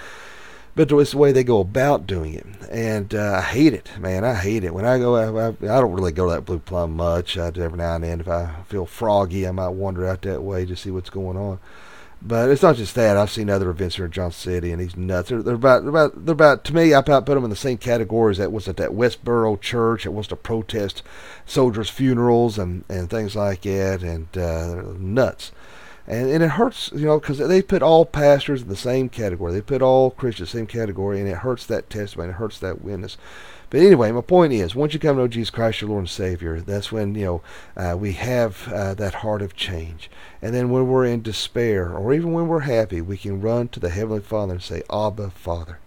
but 0.80 0.92
it's 0.92 1.12
the 1.12 1.18
way 1.18 1.34
they 1.34 1.44
go 1.44 1.60
about 1.60 2.08
doing 2.08 2.34
it, 2.34 2.46
and 2.70 3.14
uh, 3.14 3.40
I 3.40 3.42
hate 3.42 3.74
it, 3.74 3.90
man. 4.00 4.24
I 4.24 4.36
hate 4.36 4.64
it 4.64 4.74
when 4.74 4.86
I 4.86 4.98
go. 4.98 5.16
I, 5.16 5.48
I, 5.48 5.48
I, 5.50 5.82
don't 5.82 5.92
really 5.92 6.14
go 6.14 6.28
to 6.28 6.36
that 6.36 6.46
Blue 6.46 6.60
Plum 6.60 6.96
much. 6.96 7.38
I 7.38 7.48
every 7.48 7.78
now 7.78 7.96
and 7.96 8.04
then. 8.04 8.22
If 8.22 8.30
I 8.30 8.62
feel 8.66 8.86
froggy, 8.86 9.46
I 9.46 9.52
might 9.52 9.70
wander 9.70 10.08
out 10.08 10.22
that 10.22 10.42
way 10.42 10.66
to 10.66 10.78
see 10.78 10.90
what's 10.90 11.10
going 11.10 11.36
on. 11.36 11.60
But 12.22 12.50
it's 12.50 12.62
not 12.62 12.78
just 12.78 12.96
that. 12.96 13.18
I've 13.18 13.30
seen 13.30 13.50
other 13.50 13.70
events 13.70 13.98
here 13.98 14.06
in 14.06 14.12
Johnson 14.12 14.54
City, 14.54 14.72
and 14.72 14.80
these 14.80 14.96
nuts. 14.96 15.28
They're, 15.28 15.42
they're 15.42 15.56
about, 15.56 15.82
they're 15.82 15.90
about, 15.90 16.26
they're 16.26 16.34
about. 16.34 16.64
To 16.66 16.74
me, 16.74 16.94
I 16.94 17.02
put 17.02 17.26
them 17.26 17.44
in 17.44 17.50
the 17.50 17.58
same 17.58 17.78
categories 17.78 18.38
that 18.38 18.52
was 18.52 18.68
at 18.70 18.78
that 18.78 18.92
Westboro 18.92 19.60
church 19.60 20.04
that 20.04 20.12
wants 20.12 20.30
to 20.30 20.38
protest 20.38 21.02
soldiers' 21.46 21.90
funerals 21.90 22.58
and 22.58 22.86
and 22.88 23.10
things 23.10 23.36
like 23.36 23.64
that, 23.64 24.02
and 24.02 24.38
uh, 24.38 24.94
nuts 24.98 25.52
and, 26.10 26.28
and 26.28 26.44
it 26.44 26.50
hurts, 26.50 26.92
you 26.92 27.06
know, 27.06 27.20
because 27.20 27.38
they 27.38 27.62
put 27.62 27.84
all 27.84 28.04
pastors 28.04 28.64
in 28.64 28.68
the 28.68 28.76
same 28.76 29.10
category. 29.10 29.54
They 29.54 29.62
put 29.62 29.84
all 29.84 30.10
Christians 30.10 30.56
in 30.56 30.62
the 30.62 30.62
same 30.62 30.80
category, 30.80 31.20
and 31.20 31.30
it 31.30 31.38
hurts 31.38 31.68
that 31.68 31.88
testimony. 31.88 32.32
It 32.32 32.36
hurts 32.36 32.58
that 32.60 32.82
witness. 32.82 33.16
But 33.70 33.82
anyway, 33.82 34.12
my 34.12 34.22
point 34.22 34.52
is, 34.52 34.74
once 34.74 34.96
you 34.96 35.00
come 35.00 35.18
to 35.18 35.22
know 35.22 35.28
Jesus 35.28 35.52
Christ, 35.52 35.82
your 35.82 35.92
Lord 35.92 36.02
and 36.02 36.10
Savior, 36.10 36.62
that's 36.62 36.92
when 36.92 37.14
you 37.14 37.26
know 37.26 37.42
uh, 37.78 37.96
we 37.96 38.14
have 38.14 38.68
uh, 38.74 38.96
that 38.96 39.16
heart 39.16 39.44
of 39.44 39.56
change. 39.56 40.10
And 40.42 40.56
then 40.56 40.72
when 40.72 40.88
we're 40.88 41.06
in 41.06 41.22
despair, 41.22 41.96
or 41.96 42.12
even 42.12 42.34
when 42.34 42.48
we're 42.48 42.62
happy, 42.62 43.02
we 43.02 43.16
can 43.16 43.40
run 43.40 43.68
to 43.68 43.80
the 43.80 43.92
Heavenly 43.92 44.22
Father 44.22 44.54
and 44.54 44.64
say, 44.64 44.82
"Abba, 44.92 45.30
Father." 45.30 45.78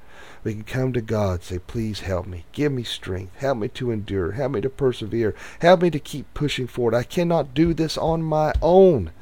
We 0.44 0.54
can 0.54 0.64
come 0.64 0.92
to 0.92 1.00
God 1.00 1.34
and 1.34 1.42
say, 1.44 1.58
Please 1.60 2.00
help 2.00 2.26
me. 2.26 2.46
Give 2.50 2.72
me 2.72 2.82
strength. 2.82 3.36
Help 3.36 3.58
me 3.58 3.68
to 3.68 3.92
endure. 3.92 4.32
Help 4.32 4.50
me 4.50 4.60
to 4.62 4.68
persevere. 4.68 5.36
Help 5.60 5.82
me 5.82 5.90
to 5.90 6.00
keep 6.00 6.34
pushing 6.34 6.66
forward. 6.66 6.96
I 6.96 7.04
cannot 7.04 7.54
do 7.54 7.72
this 7.72 7.96
on 7.96 8.24
my 8.24 8.52
own 8.60 9.12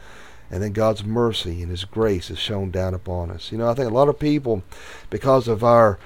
and 0.51 0.63
then 0.63 0.73
God's 0.73 1.05
mercy 1.05 1.63
and 1.63 1.71
His 1.71 1.85
grace 1.85 2.31
is 2.31 2.39
shown 2.39 2.71
down 2.71 2.95
upon 2.95 3.31
us. 3.31 3.53
You 3.53 3.59
know, 3.59 3.69
I 3.69 3.75
think 3.75 3.91
a 3.91 3.95
lot 3.95 4.09
of 4.09 4.19
people, 4.19 4.63
because 5.09 5.49
of 5.49 5.63
our 5.63 5.99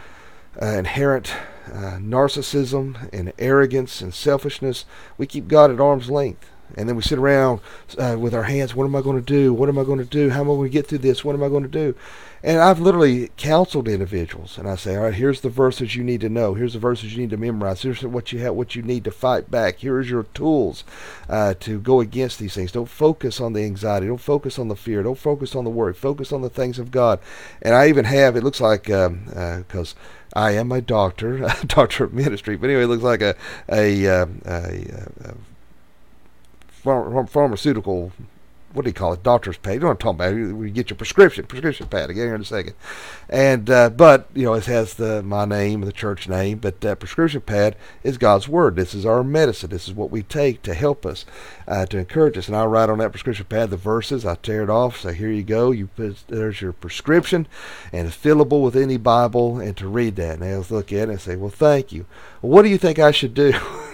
uh, 0.61 0.67
inherent 0.67 1.35
uh, 1.67 1.99
narcissism 1.99 3.09
and 3.13 3.33
arrogance 3.39 4.01
and 4.01 4.13
selfishness, 4.13 4.85
we 5.17 5.27
keep 5.27 5.49
God 5.49 5.71
at 5.71 5.81
arm's 5.81 6.11
length. 6.11 6.51
And 6.77 6.89
then 6.89 6.97
we 6.97 7.03
sit 7.03 7.19
around 7.19 7.61
uh, 7.99 8.17
with 8.19 8.35
our 8.35 8.45
hands. 8.45 8.75
What 8.75 8.85
am 8.85 8.97
I 8.97 9.03
going 9.03 9.17
to 9.17 9.23
do? 9.23 9.53
What 9.53 9.69
am 9.69 9.79
I 9.79 9.85
going 9.85 9.99
to 9.99 10.05
do? 10.05 10.31
How 10.31 10.41
am 10.41 10.51
I 10.51 10.55
going 10.55 10.71
to 10.71 10.73
get 10.73 10.87
through 10.87 10.99
this? 10.99 11.25
What 11.25 11.35
am 11.35 11.43
I 11.43 11.49
going 11.49 11.63
to 11.63 11.69
do? 11.69 11.95
And 12.45 12.59
I've 12.59 12.79
literally 12.79 13.31
counseled 13.39 13.89
individuals, 13.89 14.59
and 14.59 14.69
I 14.69 14.77
say, 14.77 14.97
all 14.97 15.05
right, 15.05 15.15
here's 15.15 15.41
the 15.41 15.49
verses 15.49 15.97
you 15.97 16.05
need 16.05 16.21
to 16.21 16.29
know. 16.29 16.53
Here's 16.53 16.75
the 16.75 16.79
verses 16.79 17.15
you 17.15 17.23
need 17.23 17.31
to 17.31 17.39
memorize. 17.39 17.81
Here's 17.81 18.03
what 18.03 18.33
you 18.33 18.41
have, 18.41 18.55
what 18.55 18.77
you 18.77 18.83
need 18.83 19.05
to 19.05 19.11
fight 19.11 19.51
back. 19.51 19.79
Here's 19.79 20.11
your 20.11 20.25
tools 20.35 20.85
uh, 21.27 21.55
to 21.61 21.81
go 21.81 22.01
against 22.01 22.39
these 22.39 22.53
things. 22.53 22.71
Don't 22.71 22.89
focus 22.89 23.41
on 23.41 23.55
the 23.55 23.65
anxiety. 23.65 24.09
Don't 24.09 24.21
focus 24.21 24.59
on 24.59 24.69
the 24.69 24.77
fear. 24.77 25.03
Don't 25.03 25.17
focus 25.17 25.55
on 25.55 25.65
the 25.65 25.71
worry. 25.71 25.95
Focus 25.95 26.33
on 26.35 26.43
the 26.43 26.51
things 26.51 26.79
of 26.79 26.91
God. 26.91 27.19
And 27.63 27.75
I 27.75 27.89
even 27.89 28.05
have. 28.05 28.37
It 28.37 28.45
looks 28.45 28.61
like 28.61 28.85
because. 28.85 29.07
Um, 29.07 29.23
uh, 29.35 29.85
I 30.37 30.51
am 30.53 30.73
a 30.73 30.81
doctor, 30.81 31.45
a 31.63 31.65
doctor 31.65 32.05
of 32.05 32.13
ministry, 32.13 32.57
but 32.57 32.69
anyway, 32.69 32.85
it 32.85 32.89
looks 32.89 33.05
like 33.05 33.23
a 33.23 33.37
a, 33.71 34.07
um, 34.09 34.43
a, 34.45 34.85
a, 35.25 35.35
a 36.85 37.27
pharmaceutical 37.27 38.13
what 38.75 38.85
do 38.85 38.89
you 38.89 38.95
call 38.95 39.13
it? 39.13 39.23
Doctor's 39.23 39.57
pad. 39.57 39.75
You 39.75 39.81
know 39.81 39.87
what 39.87 40.05
I'm 40.05 40.17
talking 40.17 40.43
about? 40.43 40.59
We 40.59 40.71
get 40.71 40.91
your 40.91 40.97
prescription, 40.97 41.47
prescription 41.47 41.87
pad. 41.87 42.11
Again 42.11 42.27
here 42.27 42.35
in 42.35 42.41
a 42.41 42.45
second. 42.45 42.75
And 43.29 43.71
uh, 43.71 43.91
but 43.91 44.29
you 44.35 44.43
know 44.43 44.55
it 44.55 44.67
has 44.67 44.95
the 44.95 45.23
my 45.23 45.45
name, 45.45 45.81
and 45.81 45.89
the 45.89 45.93
church 45.93 46.29
name, 46.29 46.59
but 46.59 46.81
that 46.81 46.99
prescription 46.99 47.41
pad 47.41 47.77
is 48.03 48.19
God's 48.19 48.49
word. 48.49 48.75
This 48.75 48.93
is 48.93 49.07
our 49.07 49.23
medicine. 49.23 49.71
This 49.71 49.87
is 49.87 49.95
what 49.95 50.11
we 50.11 50.25
take 50.25 50.63
to 50.63 50.75
help 50.75 51.07
us, 51.07 51.25
uh, 51.69 51.87
to 51.87 51.99
encourage 51.99 52.37
us. 52.37 52.49
And 52.49 52.57
I 52.57 52.65
write 52.65 52.91
on 52.91 52.99
that 52.99 53.13
prescription 53.13 53.47
pad 53.49 53.71
the 53.71 53.77
verses. 53.77 54.27
I 54.27 54.35
tear 54.35 54.65
it 54.65 54.71
off. 54.71 55.01
Say 55.01 55.15
here 55.15 55.31
you 55.31 55.45
go. 55.45 55.71
You 55.71 55.87
put 55.87 56.25
there's 56.27 56.61
your 56.61 56.73
prescription, 56.73 57.47
and 57.93 58.09
it's 58.09 58.17
fillable 58.17 58.63
with 58.63 58.75
any 58.75 58.97
Bible. 58.97 59.61
And 59.61 59.77
to 59.77 59.87
read 59.87 60.17
that, 60.17 60.41
and 60.41 60.43
they'll 60.43 60.67
look 60.69 60.93
at 60.93 61.09
it 61.09 61.13
and 61.13 61.21
say, 61.21 61.37
well, 61.37 61.51
thank 61.51 61.93
you. 61.93 62.07
Well, 62.43 62.51
what 62.51 62.63
do 62.63 62.69
you 62.69 62.79
think 62.79 62.99
I 62.99 63.13
should 63.13 63.35
do? 63.35 63.55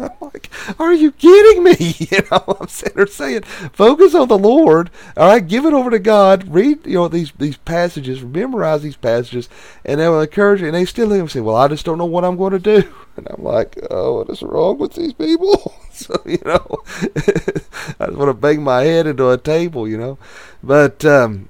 I'm 0.00 0.10
like, 0.20 0.50
are 0.78 0.92
you 0.92 1.12
kidding 1.12 1.64
me? 1.64 1.96
You 2.10 2.22
know, 2.30 2.56
I'm 2.60 2.66
sitting 2.66 2.96
there 2.96 3.06
saying, 3.06 3.42
focus 3.42 4.14
on 4.14 4.28
the 4.28 4.38
Lord. 4.38 4.90
All 5.16 5.28
right, 5.28 5.46
give 5.46 5.64
it 5.64 5.72
over 5.72 5.90
to 5.90 5.98
God. 5.98 6.48
Read, 6.48 6.84
you 6.84 6.94
know, 6.94 7.08
these 7.08 7.32
these 7.38 7.56
passages, 7.56 8.22
memorize 8.24 8.82
these 8.82 8.96
passages, 8.96 9.48
and 9.84 10.00
they 10.00 10.08
will 10.08 10.20
encourage 10.20 10.60
you. 10.60 10.66
And 10.66 10.74
they 10.74 10.84
still 10.84 11.08
look 11.08 11.20
and 11.20 11.30
say, 11.30 11.40
well, 11.40 11.56
I 11.56 11.68
just 11.68 11.84
don't 11.84 11.98
know 11.98 12.06
what 12.06 12.24
I'm 12.24 12.36
going 12.36 12.52
to 12.52 12.58
do. 12.58 12.92
And 13.16 13.26
I'm 13.28 13.44
like, 13.44 13.76
oh, 13.90 14.18
what 14.18 14.30
is 14.30 14.40
wrong 14.40 14.78
with 14.78 14.94
these 14.94 15.12
people? 15.12 15.74
so 15.92 16.14
you 16.24 16.40
know, 16.44 16.78
I 16.96 18.06
just 18.06 18.16
want 18.16 18.28
to 18.28 18.34
bang 18.34 18.62
my 18.62 18.82
head 18.82 19.06
into 19.06 19.28
a 19.28 19.36
table, 19.36 19.86
you 19.86 19.98
know. 19.98 20.16
But 20.62 21.04
um, 21.04 21.48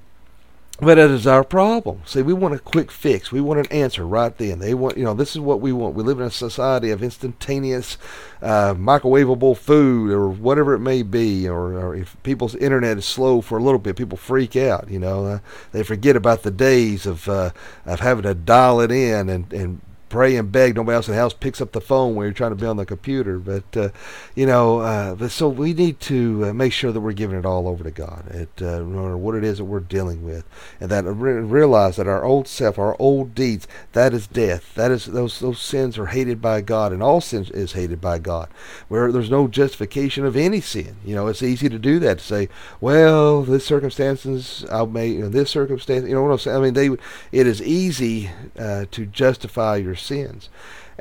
but 0.81 0.95
that 0.95 1.11
is 1.11 1.27
our 1.27 1.43
problem. 1.43 2.01
See, 2.05 2.23
we 2.23 2.33
want 2.33 2.55
a 2.55 2.59
quick 2.59 2.89
fix. 2.89 3.31
We 3.31 3.39
want 3.39 3.59
an 3.59 3.71
answer 3.71 4.03
right 4.03 4.35
then. 4.35 4.57
They 4.57 4.73
want, 4.73 4.97
you 4.97 5.03
know, 5.03 5.13
this 5.13 5.35
is 5.35 5.39
what 5.39 5.61
we 5.61 5.71
want. 5.71 5.93
We 5.93 6.01
live 6.01 6.19
in 6.19 6.25
a 6.25 6.31
society 6.31 6.89
of 6.89 7.03
instantaneous, 7.03 7.99
uh, 8.41 8.73
microwavable 8.73 9.55
food 9.55 10.09
or 10.09 10.27
whatever 10.27 10.73
it 10.73 10.79
may 10.79 11.03
be. 11.03 11.47
Or, 11.47 11.73
or, 11.77 11.95
if 11.95 12.17
people's 12.23 12.55
internet 12.55 12.97
is 12.97 13.05
slow 13.05 13.41
for 13.41 13.59
a 13.59 13.63
little 13.63 13.77
bit, 13.77 13.95
people 13.95 14.17
freak 14.17 14.55
out. 14.55 14.89
You 14.89 14.97
know, 14.97 15.25
uh, 15.25 15.39
they 15.71 15.83
forget 15.83 16.15
about 16.15 16.41
the 16.41 16.51
days 16.51 17.05
of 17.05 17.29
uh, 17.29 17.51
of 17.85 17.99
having 17.99 18.23
to 18.23 18.33
dial 18.33 18.81
it 18.81 18.91
in 18.91 19.29
and 19.29 19.53
and 19.53 19.81
pray 20.11 20.35
and 20.35 20.51
beg. 20.51 20.75
Nobody 20.75 20.95
else 20.95 21.07
in 21.07 21.13
the 21.13 21.19
house 21.19 21.33
picks 21.33 21.61
up 21.61 21.71
the 21.71 21.81
phone 21.81 22.15
when 22.15 22.25
you're 22.25 22.33
trying 22.33 22.51
to 22.51 22.55
be 22.55 22.67
on 22.67 22.75
the 22.75 22.85
computer. 22.85 23.39
But 23.39 23.77
uh, 23.77 23.89
you 24.35 24.45
know, 24.45 24.79
uh, 24.79 25.15
but 25.15 25.31
so 25.31 25.47
we 25.47 25.73
need 25.73 25.99
to 26.01 26.47
uh, 26.47 26.53
make 26.53 26.73
sure 26.73 26.91
that 26.91 26.99
we're 26.99 27.13
giving 27.13 27.39
it 27.39 27.45
all 27.45 27.67
over 27.67 27.83
to 27.83 27.91
God, 27.91 28.27
at, 28.29 28.61
uh, 28.61 28.79
no 28.79 28.85
matter 28.85 29.17
what 29.17 29.35
it 29.35 29.43
is 29.43 29.57
that 29.57 29.65
we're 29.65 29.79
dealing 29.79 30.23
with, 30.23 30.43
and 30.79 30.91
that 30.91 31.05
re- 31.05 31.33
realize 31.33 31.95
that 31.95 32.07
our 32.07 32.25
old 32.25 32.47
self, 32.47 32.77
our 32.77 32.95
old 32.99 33.33
deeds, 33.33 33.67
that 33.93 34.13
is 34.13 34.27
death. 34.27 34.75
That 34.75 34.91
is 34.91 35.05
those 35.05 35.39
those 35.39 35.61
sins 35.61 35.97
are 35.97 36.07
hated 36.07 36.41
by 36.41 36.59
God, 36.61 36.91
and 36.91 37.01
all 37.01 37.21
sin 37.21 37.47
is 37.53 37.71
hated 37.71 38.01
by 38.01 38.19
God. 38.19 38.49
Where 38.89 39.11
there's 39.11 39.31
no 39.31 39.47
justification 39.47 40.25
of 40.25 40.35
any 40.35 40.59
sin. 40.59 40.97
You 41.05 41.15
know, 41.15 41.27
it's 41.27 41.41
easy 41.41 41.69
to 41.69 41.79
do 41.79 41.99
that 41.99 42.19
to 42.19 42.23
say, 42.23 42.49
well, 42.81 43.43
this 43.43 43.65
circumstances 43.65 44.65
I 44.69 44.83
may, 44.85 45.07
you 45.07 45.19
know, 45.21 45.29
this 45.29 45.49
circumstance. 45.49 46.05
You 46.05 46.15
know 46.15 46.23
what 46.23 46.31
I'm 46.31 46.37
saying? 46.37 46.57
I 46.57 46.59
mean, 46.59 46.73
they. 46.73 46.89
It 47.31 47.47
is 47.47 47.61
easy 47.61 48.29
uh, 48.59 48.85
to 48.91 49.05
justify 49.05 49.77
your 49.77 49.95
sins. 50.01 50.49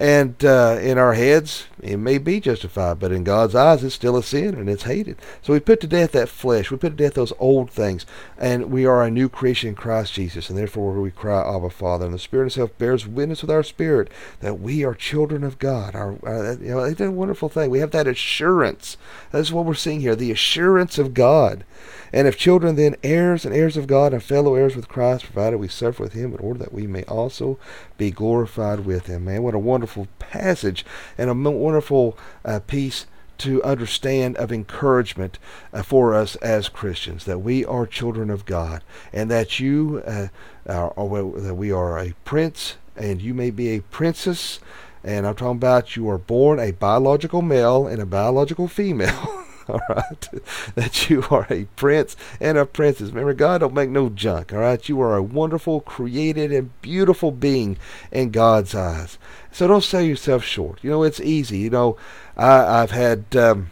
And 0.01 0.43
uh, 0.43 0.79
in 0.81 0.97
our 0.97 1.13
heads, 1.13 1.67
it 1.83 1.99
may 1.99 2.17
be 2.17 2.41
justified, 2.41 2.99
but 2.99 3.13
in 3.13 3.23
God's 3.23 3.55
eyes, 3.55 3.85
it's 3.85 3.95
still 3.95 4.17
a 4.17 4.23
sin 4.23 4.55
and 4.55 4.67
it's 4.71 4.85
hated. 4.85 5.19
So 5.43 5.53
we 5.53 5.61
put 5.61 5.79
to 5.81 5.87
death 5.87 6.13
that 6.13 6.31
flesh. 6.31 6.71
We 6.71 6.79
put 6.79 6.97
to 6.97 7.05
death 7.05 7.15
those 7.15 7.35
old 7.39 7.71
things. 7.71 8.07
And 8.39 8.71
we 8.71 8.87
are 8.87 9.03
a 9.03 9.11
new 9.11 9.29
creation 9.29 9.69
in 9.69 9.75
Christ 9.75 10.15
Jesus. 10.15 10.49
And 10.49 10.59
therefore 10.59 10.99
we 10.99 11.11
cry, 11.11 11.43
Abba, 11.43 11.69
Father. 11.69 12.07
And 12.07 12.15
the 12.15 12.19
Spirit 12.19 12.45
Himself 12.45 12.79
bears 12.79 13.07
witness 13.07 13.43
with 13.43 13.51
our 13.51 13.63
spirit 13.63 14.09
that 14.41 14.59
we 14.59 14.85
are 14.85 14.95
children 14.95 15.45
of 15.45 15.59
God. 15.59 15.95
Our, 15.95 16.13
uh, 16.27 16.57
you 16.57 16.71
know, 16.71 16.81
it's 16.81 17.01
a 17.03 17.11
wonderful 17.11 17.51
thing. 17.51 17.69
We 17.69 17.81
have 17.81 17.91
that 17.91 18.07
assurance. 18.07 18.97
That's 19.33 19.53
what 19.53 19.67
we're 19.67 19.75
seeing 19.75 20.01
here 20.01 20.17
the 20.17 20.33
assurance 20.33 20.97
of 20.97 21.13
God. 21.13 21.65
And 22.13 22.27
if 22.27 22.37
children, 22.37 22.77
then 22.77 22.97
heirs 23.03 23.45
and 23.45 23.55
heirs 23.55 23.77
of 23.77 23.87
God 23.87 24.13
and 24.13 24.23
fellow 24.23 24.55
heirs 24.55 24.77
with 24.77 24.89
Christ, 24.89 25.25
provided 25.25 25.59
we 25.59 25.69
suffer 25.69 26.03
with 26.03 26.13
him 26.13 26.33
in 26.33 26.41
order 26.41 26.59
that 26.61 26.73
we 26.73 26.87
may 26.87 27.05
also 27.05 27.59
be 27.99 28.11
glorified 28.11 28.81
with 28.81 29.07
him. 29.07 29.27
Man, 29.27 29.43
what 29.43 29.55
a 29.55 29.59
wonderful 29.59 30.09
passage 30.19 30.85
and 31.17 31.31
a 31.31 31.35
wonderful 31.35 32.19
uh, 32.45 32.61
piece 32.67 33.07
to 33.39 33.63
understand 33.63 34.37
of 34.37 34.53
encouragement 34.53 35.39
uh, 35.73 35.83
for 35.83 36.15
us 36.15 36.37
as 36.37 36.69
Christians 36.69 37.25
that 37.25 37.39
we 37.39 37.65
are 37.65 37.87
children 37.87 38.29
of 38.29 38.45
God 38.45 38.83
and 39.15 39.31
that 39.31 39.59
you 39.59 40.03
uh, 40.07 40.29
are, 40.67 40.93
are, 40.97 41.41
that 41.41 41.55
we 41.55 41.73
are 41.73 41.99
a 41.99 42.15
prince 42.27 42.77
and 42.97 43.23
you 43.23 43.33
may 43.33 43.51
be 43.51 43.69
a 43.69 43.81
princess 43.81 44.61
and 45.03 45.27
I'm 45.27 45.35
talking 45.35 45.57
about 45.57 45.97
you 45.97 46.11
are 46.11 46.19
born 46.19 46.61
a 46.61 46.73
biological 46.73 47.41
male 47.41 47.87
and 47.87 48.03
a 48.03 48.07
biological 48.07 48.69
female 48.69 49.47
all 49.89 49.95
right? 49.95 50.29
That 50.75 51.09
you 51.09 51.25
are 51.31 51.47
a 51.51 51.65
prince 51.77 52.17
and 52.41 52.59
a 52.59 52.67
princess. 52.67 53.11
Remember, 53.11 53.35
God 53.35 53.59
don't 53.59 53.75
make 53.75 53.91
no 53.91 54.09
junk, 54.09 54.53
all 54.53 54.61
right? 54.61 54.89
You 54.89 55.01
are 55.01 55.17
a 55.17 55.23
wonderful, 55.23 55.81
created, 55.81 56.53
and 56.53 56.81
beautiful 56.83 57.31
being 57.31 57.77
in 58.11 58.31
God's 58.31 58.75
eyes. 58.75 59.19
So 59.53 59.69
don't 59.69 59.85
sell 59.85 60.03
yourself 60.03 60.45
short. 60.45 60.81
You 60.83 60.91
know, 60.91 61.03
it's 61.03 61.21
easy. 61.21 61.59
You 61.59 61.71
know, 61.71 61.97
I, 62.37 62.83
I've 62.83 62.91
had 62.91 63.37
um, 63.37 63.71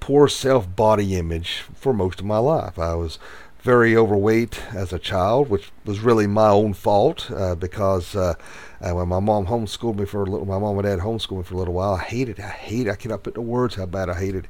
poor 0.00 0.28
self 0.28 0.74
body 0.74 1.16
image 1.16 1.64
for 1.74 1.92
most 1.92 2.20
of 2.20 2.26
my 2.26 2.38
life. 2.38 2.78
I 2.78 2.94
was 2.94 3.18
very 3.60 3.96
overweight 3.96 4.62
as 4.72 4.92
a 4.92 4.98
child, 4.98 5.50
which 5.50 5.70
was 5.84 6.00
really 6.00 6.26
my 6.26 6.48
own 6.48 6.72
fault 6.72 7.30
uh, 7.30 7.54
because 7.54 8.14
uh, 8.14 8.34
uh, 8.80 8.92
when 8.92 9.08
my 9.08 9.18
mom 9.18 9.46
homeschooled 9.46 9.98
me 9.98 10.04
for 10.04 10.22
a 10.22 10.24
little, 10.24 10.46
my 10.46 10.58
mom 10.58 10.78
and 10.78 10.86
dad 10.86 11.00
homeschooled 11.00 11.38
me 11.38 11.42
for 11.42 11.54
a 11.54 11.58
little 11.58 11.74
while. 11.74 11.94
I 11.94 12.02
hated, 12.02 12.38
I 12.38 12.48
hated. 12.48 12.90
I 12.90 12.94
cannot 12.96 13.24
put 13.24 13.34
the 13.34 13.40
words 13.40 13.74
how 13.74 13.86
bad 13.86 14.08
I 14.08 14.14
hated. 14.14 14.46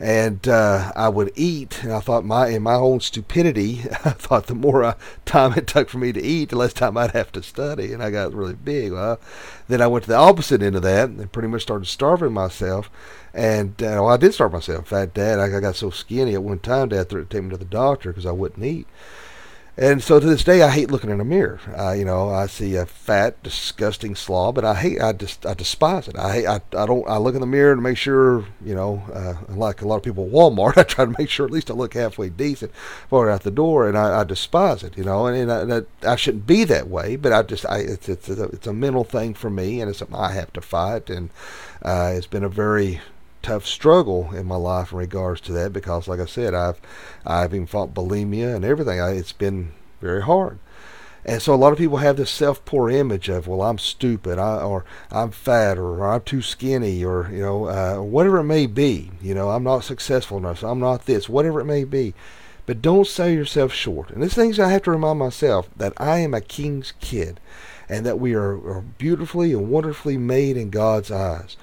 And 0.00 0.46
uh, 0.48 0.92
I 0.96 1.08
would 1.10 1.32
eat, 1.34 1.82
and 1.82 1.92
I 1.92 2.00
thought 2.00 2.24
my 2.24 2.48
in 2.48 2.62
my 2.62 2.74
own 2.74 3.00
stupidity, 3.00 3.80
I 4.04 4.10
thought 4.10 4.46
the 4.46 4.54
more 4.54 4.82
uh, 4.82 4.94
time 5.26 5.52
it 5.54 5.66
took 5.66 5.90
for 5.90 5.98
me 5.98 6.12
to 6.12 6.22
eat, 6.22 6.50
the 6.50 6.56
less 6.56 6.72
time 6.72 6.96
I'd 6.96 7.10
have 7.10 7.32
to 7.32 7.42
study, 7.42 7.92
and 7.92 8.02
I 8.02 8.10
got 8.10 8.32
really 8.32 8.54
big. 8.54 8.92
Well, 8.92 9.20
then 9.68 9.82
I 9.82 9.86
went 9.86 10.04
to 10.04 10.10
the 10.10 10.16
opposite 10.16 10.62
end 10.62 10.76
of 10.76 10.82
that, 10.82 11.10
and 11.10 11.30
pretty 11.32 11.48
much 11.48 11.62
started 11.62 11.86
starving 11.86 12.32
myself. 12.32 12.90
And 13.34 13.74
uh, 13.82 14.00
well, 14.00 14.08
I 14.08 14.16
did 14.16 14.32
starve 14.32 14.52
myself. 14.52 14.78
In 14.78 14.84
fact, 14.84 15.14
Dad, 15.14 15.38
I, 15.38 15.60
got 15.60 15.76
so 15.76 15.90
skinny 15.90 16.32
at 16.32 16.42
one 16.42 16.60
time, 16.60 16.88
Dad 16.88 17.10
threw 17.10 17.22
to 17.22 17.28
take 17.28 17.44
me 17.44 17.50
to 17.50 17.58
the 17.58 17.66
doctor 17.66 18.08
because 18.08 18.24
I 18.24 18.32
wouldn't 18.32 18.64
eat. 18.64 18.86
And 19.78 20.02
so 20.02 20.18
to 20.18 20.24
this 20.24 20.42
day, 20.42 20.62
I 20.62 20.70
hate 20.70 20.90
looking 20.90 21.10
in 21.10 21.20
a 21.20 21.24
mirror. 21.24 21.60
Uh, 21.78 21.92
you 21.92 22.06
know, 22.06 22.30
I 22.30 22.46
see 22.46 22.76
a 22.76 22.86
fat, 22.86 23.42
disgusting 23.42 24.14
slob, 24.14 24.56
and 24.56 24.66
I 24.66 24.72
hate, 24.72 25.02
I 25.02 25.12
just, 25.12 25.44
I 25.44 25.52
despise 25.52 26.08
it. 26.08 26.16
I 26.16 26.32
hate, 26.32 26.46
I, 26.46 26.62
I 26.74 26.86
don't, 26.86 27.06
I 27.06 27.18
look 27.18 27.34
in 27.34 27.42
the 27.42 27.46
mirror 27.46 27.74
to 27.74 27.80
make 27.82 27.98
sure, 27.98 28.46
you 28.64 28.74
know, 28.74 29.02
uh, 29.12 29.34
like 29.54 29.82
a 29.82 29.86
lot 29.86 29.96
of 29.96 30.02
people 30.02 30.24
at 30.24 30.32
Walmart, 30.32 30.78
I 30.78 30.82
try 30.82 31.04
to 31.04 31.14
make 31.18 31.28
sure 31.28 31.44
at 31.44 31.52
least 31.52 31.70
I 31.70 31.74
look 31.74 31.92
halfway 31.92 32.30
decent 32.30 32.72
before 33.02 33.30
out 33.30 33.42
the 33.42 33.50
door, 33.50 33.86
and 33.86 33.98
I, 33.98 34.20
I 34.20 34.24
despise 34.24 34.82
it. 34.82 34.96
You 34.96 35.04
know, 35.04 35.26
and, 35.26 35.50
and, 35.50 35.86
I, 36.02 36.10
I 36.10 36.16
shouldn't 36.16 36.46
be 36.46 36.64
that 36.64 36.88
way, 36.88 37.16
but 37.16 37.34
I 37.34 37.42
just, 37.42 37.66
I, 37.66 37.80
it's, 37.80 38.08
it's, 38.08 38.30
a, 38.30 38.44
it's 38.44 38.66
a 38.66 38.72
mental 38.72 39.04
thing 39.04 39.34
for 39.34 39.50
me, 39.50 39.82
and 39.82 39.90
it's 39.90 39.98
something 39.98 40.16
I 40.16 40.32
have 40.32 40.54
to 40.54 40.62
fight, 40.62 41.10
and 41.10 41.28
uh, 41.82 42.14
it's 42.14 42.26
been 42.26 42.44
a 42.44 42.48
very 42.48 43.02
tough 43.46 43.64
struggle 43.64 44.32
in 44.34 44.44
my 44.44 44.56
life 44.56 44.90
in 44.90 44.98
regards 44.98 45.40
to 45.40 45.52
that 45.52 45.72
because, 45.72 46.08
like 46.08 46.18
I 46.18 46.24
said, 46.24 46.52
I've 46.52 46.80
I've 47.24 47.54
even 47.54 47.68
fought 47.68 47.94
bulimia 47.94 48.56
and 48.56 48.64
everything. 48.64 49.00
I, 49.00 49.12
it's 49.12 49.32
been 49.32 49.70
very 50.00 50.22
hard. 50.22 50.58
And 51.24 51.40
so 51.40 51.54
a 51.54 51.56
lot 51.56 51.72
of 51.72 51.78
people 51.78 51.98
have 51.98 52.16
this 52.16 52.30
self-poor 52.30 52.90
image 52.90 53.28
of, 53.28 53.46
well, 53.46 53.62
I'm 53.62 53.78
stupid, 53.78 54.38
I, 54.38 54.62
or 54.62 54.84
I'm 55.12 55.30
fat, 55.30 55.78
or, 55.78 56.04
I'm 56.04 56.22
too 56.22 56.42
skinny, 56.42 57.04
or 57.04 57.28
you 57.32 57.40
know, 57.40 57.66
uh, 57.66 58.02
whatever 58.02 58.38
it 58.38 58.44
may 58.44 58.66
be. 58.66 59.12
You 59.22 59.34
know, 59.34 59.50
I'm 59.50 59.64
not 59.64 59.84
successful 59.84 60.38
enough, 60.38 60.60
so 60.60 60.68
I'm 60.68 60.80
not 60.80 61.06
this, 61.06 61.28
whatever 61.28 61.60
it 61.60 61.64
may 61.66 61.84
be. 61.84 62.14
But 62.64 62.82
don't 62.82 63.06
sell 63.06 63.28
yourself 63.28 63.72
short. 63.72 64.10
And 64.10 64.24
these 64.24 64.34
things 64.34 64.58
I 64.58 64.70
have 64.70 64.82
to 64.82 64.90
remind 64.90 65.20
myself 65.20 65.68
that 65.76 65.92
I 65.98 66.18
am 66.18 66.34
a 66.34 66.40
king's 66.40 66.94
kid, 67.00 67.38
and 67.88 68.04
that 68.06 68.18
we 68.18 68.34
are, 68.34 68.54
are 68.54 68.84
beautifully 68.98 69.52
and 69.52 69.70
wonderfully 69.70 70.18
made 70.18 70.56
in 70.56 70.70
God's 70.70 71.12
eyes 71.12 71.56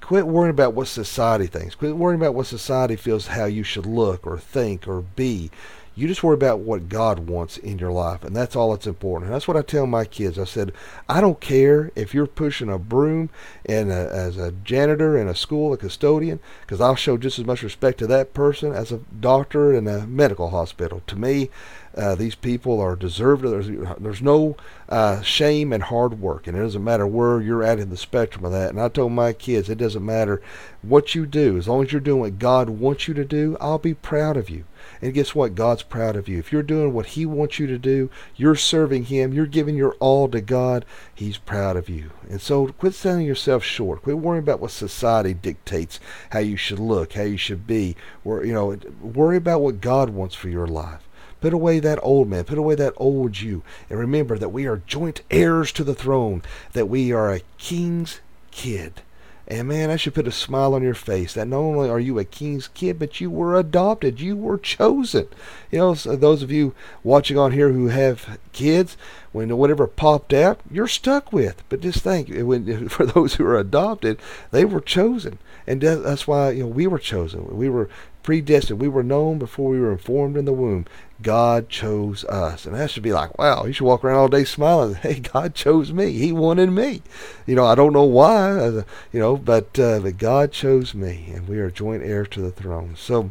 quit 0.00 0.26
worrying 0.26 0.50
about 0.50 0.74
what 0.74 0.88
society 0.88 1.46
thinks. 1.46 1.74
Quit 1.74 1.96
worrying 1.96 2.20
about 2.20 2.34
what 2.34 2.46
society 2.46 2.96
feels 2.96 3.28
how 3.28 3.46
you 3.46 3.62
should 3.62 3.86
look 3.86 4.26
or 4.26 4.38
think 4.38 4.86
or 4.86 5.02
be. 5.02 5.50
You 5.96 6.08
just 6.08 6.24
worry 6.24 6.34
about 6.34 6.58
what 6.58 6.88
God 6.88 7.20
wants 7.28 7.56
in 7.56 7.78
your 7.78 7.92
life, 7.92 8.24
and 8.24 8.34
that's 8.34 8.56
all 8.56 8.72
that's 8.72 8.86
important. 8.86 9.26
And 9.26 9.34
that's 9.34 9.46
what 9.46 9.56
I 9.56 9.62
tell 9.62 9.86
my 9.86 10.04
kids. 10.04 10.40
I 10.40 10.44
said, 10.44 10.72
I 11.08 11.20
don't 11.20 11.40
care 11.40 11.92
if 11.94 12.12
you're 12.12 12.26
pushing 12.26 12.68
a 12.68 12.78
broom 12.78 13.30
and 13.64 13.92
a, 13.92 14.10
as 14.12 14.36
a 14.36 14.50
janitor 14.50 15.16
in 15.16 15.28
a 15.28 15.36
school, 15.36 15.72
a 15.72 15.76
custodian, 15.76 16.40
because 16.62 16.80
I'll 16.80 16.96
show 16.96 17.16
just 17.16 17.38
as 17.38 17.44
much 17.44 17.62
respect 17.62 17.98
to 17.98 18.08
that 18.08 18.34
person 18.34 18.72
as 18.72 18.90
a 18.90 19.02
doctor 19.20 19.72
in 19.72 19.86
a 19.86 20.04
medical 20.04 20.50
hospital. 20.50 21.00
To 21.06 21.16
me, 21.16 21.50
uh, 21.96 22.16
these 22.16 22.34
people 22.34 22.80
are 22.80 22.96
deserved. 22.96 23.44
There's, 23.44 23.68
there's 24.00 24.22
no 24.22 24.56
uh, 24.88 25.22
shame 25.22 25.72
in 25.72 25.80
hard 25.80 26.20
work, 26.20 26.48
and 26.48 26.56
it 26.56 26.60
doesn't 26.60 26.82
matter 26.82 27.06
where 27.06 27.40
you're 27.40 27.62
at 27.62 27.78
in 27.78 27.90
the 27.90 27.96
spectrum 27.96 28.44
of 28.44 28.50
that. 28.50 28.70
And 28.70 28.80
I 28.80 28.88
told 28.88 29.12
my 29.12 29.32
kids, 29.32 29.68
it 29.68 29.78
doesn't 29.78 30.04
matter 30.04 30.42
what 30.82 31.14
you 31.14 31.24
do, 31.24 31.56
as 31.56 31.68
long 31.68 31.84
as 31.84 31.92
you're 31.92 32.00
doing 32.00 32.20
what 32.20 32.40
God 32.40 32.68
wants 32.68 33.06
you 33.06 33.14
to 33.14 33.24
do, 33.24 33.56
I'll 33.60 33.78
be 33.78 33.94
proud 33.94 34.36
of 34.36 34.50
you. 34.50 34.64
And 35.00 35.14
guess 35.14 35.34
what? 35.34 35.54
God's 35.54 35.82
proud 35.82 36.16
of 36.16 36.28
you. 36.28 36.38
If 36.38 36.52
you're 36.52 36.62
doing 36.62 36.92
what 36.92 37.06
He 37.06 37.26
wants 37.26 37.58
you 37.58 37.66
to 37.66 37.78
do, 37.78 38.10
you're 38.36 38.54
serving 38.54 39.06
Him, 39.06 39.32
you're 39.32 39.46
giving 39.46 39.76
your 39.76 39.92
all 40.00 40.28
to 40.28 40.40
God, 40.40 40.84
He's 41.14 41.38
proud 41.38 41.76
of 41.76 41.88
you. 41.88 42.10
And 42.28 42.40
so 42.40 42.68
quit 42.68 42.94
selling 42.94 43.26
yourself 43.26 43.62
short. 43.62 44.02
Quit 44.02 44.18
worrying 44.18 44.42
about 44.42 44.60
what 44.60 44.70
society 44.70 45.34
dictates, 45.34 46.00
how 46.30 46.40
you 46.40 46.56
should 46.56 46.78
look, 46.78 47.14
how 47.14 47.22
you 47.22 47.36
should 47.36 47.66
be. 47.66 47.96
Or, 48.24 48.44
you 48.44 48.52
know, 48.52 48.76
worry 49.00 49.36
about 49.36 49.60
what 49.60 49.80
God 49.80 50.10
wants 50.10 50.34
for 50.34 50.48
your 50.48 50.66
life. 50.66 51.08
Put 51.40 51.52
away 51.52 51.78
that 51.80 51.98
old 52.02 52.28
man, 52.28 52.44
put 52.44 52.56
away 52.56 52.74
that 52.76 52.94
old 52.96 53.42
you, 53.42 53.62
and 53.90 53.98
remember 53.98 54.38
that 54.38 54.48
we 54.48 54.66
are 54.66 54.78
joint 54.86 55.20
heirs 55.30 55.72
to 55.72 55.84
the 55.84 55.94
throne, 55.94 56.40
that 56.72 56.88
we 56.88 57.12
are 57.12 57.30
a 57.30 57.42
king's 57.58 58.20
kid. 58.50 59.02
And 59.46 59.68
man, 59.68 59.90
I 59.90 59.96
should 59.96 60.14
put 60.14 60.26
a 60.26 60.32
smile 60.32 60.72
on 60.72 60.82
your 60.82 60.94
face 60.94 61.34
that 61.34 61.48
not 61.48 61.58
only 61.58 61.90
are 61.90 62.00
you 62.00 62.18
a 62.18 62.24
king's 62.24 62.68
kid, 62.68 62.98
but 62.98 63.20
you 63.20 63.30
were 63.30 63.58
adopted. 63.58 64.18
You 64.18 64.36
were 64.36 64.56
chosen. 64.56 65.28
You 65.70 65.78
know, 65.78 65.94
so 65.94 66.16
those 66.16 66.42
of 66.42 66.50
you 66.50 66.74
watching 67.02 67.36
on 67.36 67.52
here 67.52 67.70
who 67.70 67.88
have 67.88 68.38
kids, 68.52 68.96
when 69.32 69.54
whatever 69.56 69.86
popped 69.86 70.32
out, 70.32 70.60
you're 70.70 70.88
stuck 70.88 71.30
with. 71.30 71.62
But 71.68 71.80
just 71.80 72.02
think, 72.02 72.30
when, 72.30 72.88
for 72.88 73.04
those 73.04 73.34
who 73.34 73.44
are 73.44 73.58
adopted, 73.58 74.18
they 74.50 74.64
were 74.64 74.80
chosen. 74.80 75.38
And 75.66 75.80
that's 75.82 76.26
why, 76.26 76.50
you 76.50 76.62
know, 76.62 76.68
we 76.68 76.86
were 76.86 76.98
chosen. 76.98 77.46
We 77.54 77.68
were 77.68 77.90
predestined. 78.22 78.80
We 78.80 78.88
were 78.88 79.02
known 79.02 79.38
before 79.38 79.70
we 79.70 79.80
were 79.80 79.92
informed 79.92 80.38
in 80.38 80.46
the 80.46 80.52
womb. 80.52 80.86
God 81.24 81.68
chose 81.68 82.24
us. 82.26 82.66
And 82.66 82.74
that 82.76 82.90
should 82.90 83.02
be 83.02 83.12
like, 83.12 83.36
wow, 83.38 83.64
you 83.64 83.72
should 83.72 83.86
walk 83.86 84.04
around 84.04 84.18
all 84.18 84.28
day 84.28 84.44
smiling. 84.44 84.94
Hey, 85.02 85.18
God 85.18 85.54
chose 85.54 85.92
me. 85.92 86.12
He 86.12 86.30
wanted 86.30 86.70
me. 86.70 87.02
You 87.46 87.56
know, 87.56 87.66
I 87.66 87.74
don't 87.74 87.92
know 87.92 88.04
why, 88.04 88.52
uh, 88.52 88.82
you 89.12 89.18
know, 89.18 89.36
but, 89.36 89.78
uh, 89.78 89.98
but 90.00 90.18
God 90.18 90.52
chose 90.52 90.94
me, 90.94 91.32
and 91.34 91.48
we 91.48 91.58
are 91.58 91.70
joint 91.70 92.02
heirs 92.02 92.28
to 92.30 92.40
the 92.40 92.52
throne. 92.52 92.94
So, 92.96 93.30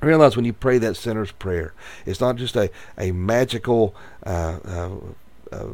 realize 0.00 0.36
when 0.36 0.44
you 0.44 0.52
pray 0.52 0.78
that 0.78 0.96
sinner's 0.96 1.32
prayer, 1.32 1.74
it's 2.06 2.20
not 2.20 2.36
just 2.36 2.56
a, 2.56 2.70
a 2.96 3.10
magical 3.10 3.94
uh, 4.24 4.58
uh, 4.64 4.96
uh, 5.50 5.68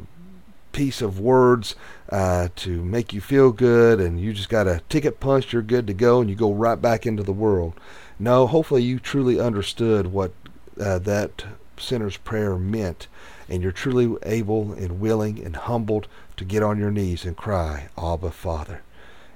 piece 0.72 1.02
of 1.02 1.20
words 1.20 1.76
uh, 2.10 2.48
to 2.56 2.82
make 2.82 3.12
you 3.12 3.20
feel 3.20 3.52
good 3.52 4.00
and 4.00 4.20
you 4.20 4.32
just 4.32 4.48
got 4.48 4.66
a 4.66 4.82
ticket 4.88 5.20
punched, 5.20 5.52
you're 5.52 5.62
good 5.62 5.86
to 5.86 5.94
go, 5.94 6.20
and 6.20 6.30
you 6.30 6.36
go 6.36 6.52
right 6.52 6.80
back 6.80 7.06
into 7.06 7.22
the 7.22 7.32
world. 7.32 7.74
No, 8.18 8.46
hopefully 8.46 8.82
you 8.82 8.98
truly 8.98 9.40
understood 9.40 10.08
what 10.08 10.32
uh, 10.80 10.98
that 11.00 11.44
sinner's 11.78 12.16
prayer 12.16 12.56
meant, 12.56 13.06
and 13.48 13.62
you're 13.62 13.72
truly 13.72 14.16
able 14.22 14.72
and 14.72 15.00
willing 15.00 15.44
and 15.44 15.56
humbled 15.56 16.08
to 16.36 16.44
get 16.44 16.62
on 16.62 16.78
your 16.78 16.90
knees 16.90 17.24
and 17.24 17.36
cry, 17.36 17.88
Abba, 17.98 18.30
Father, 18.30 18.82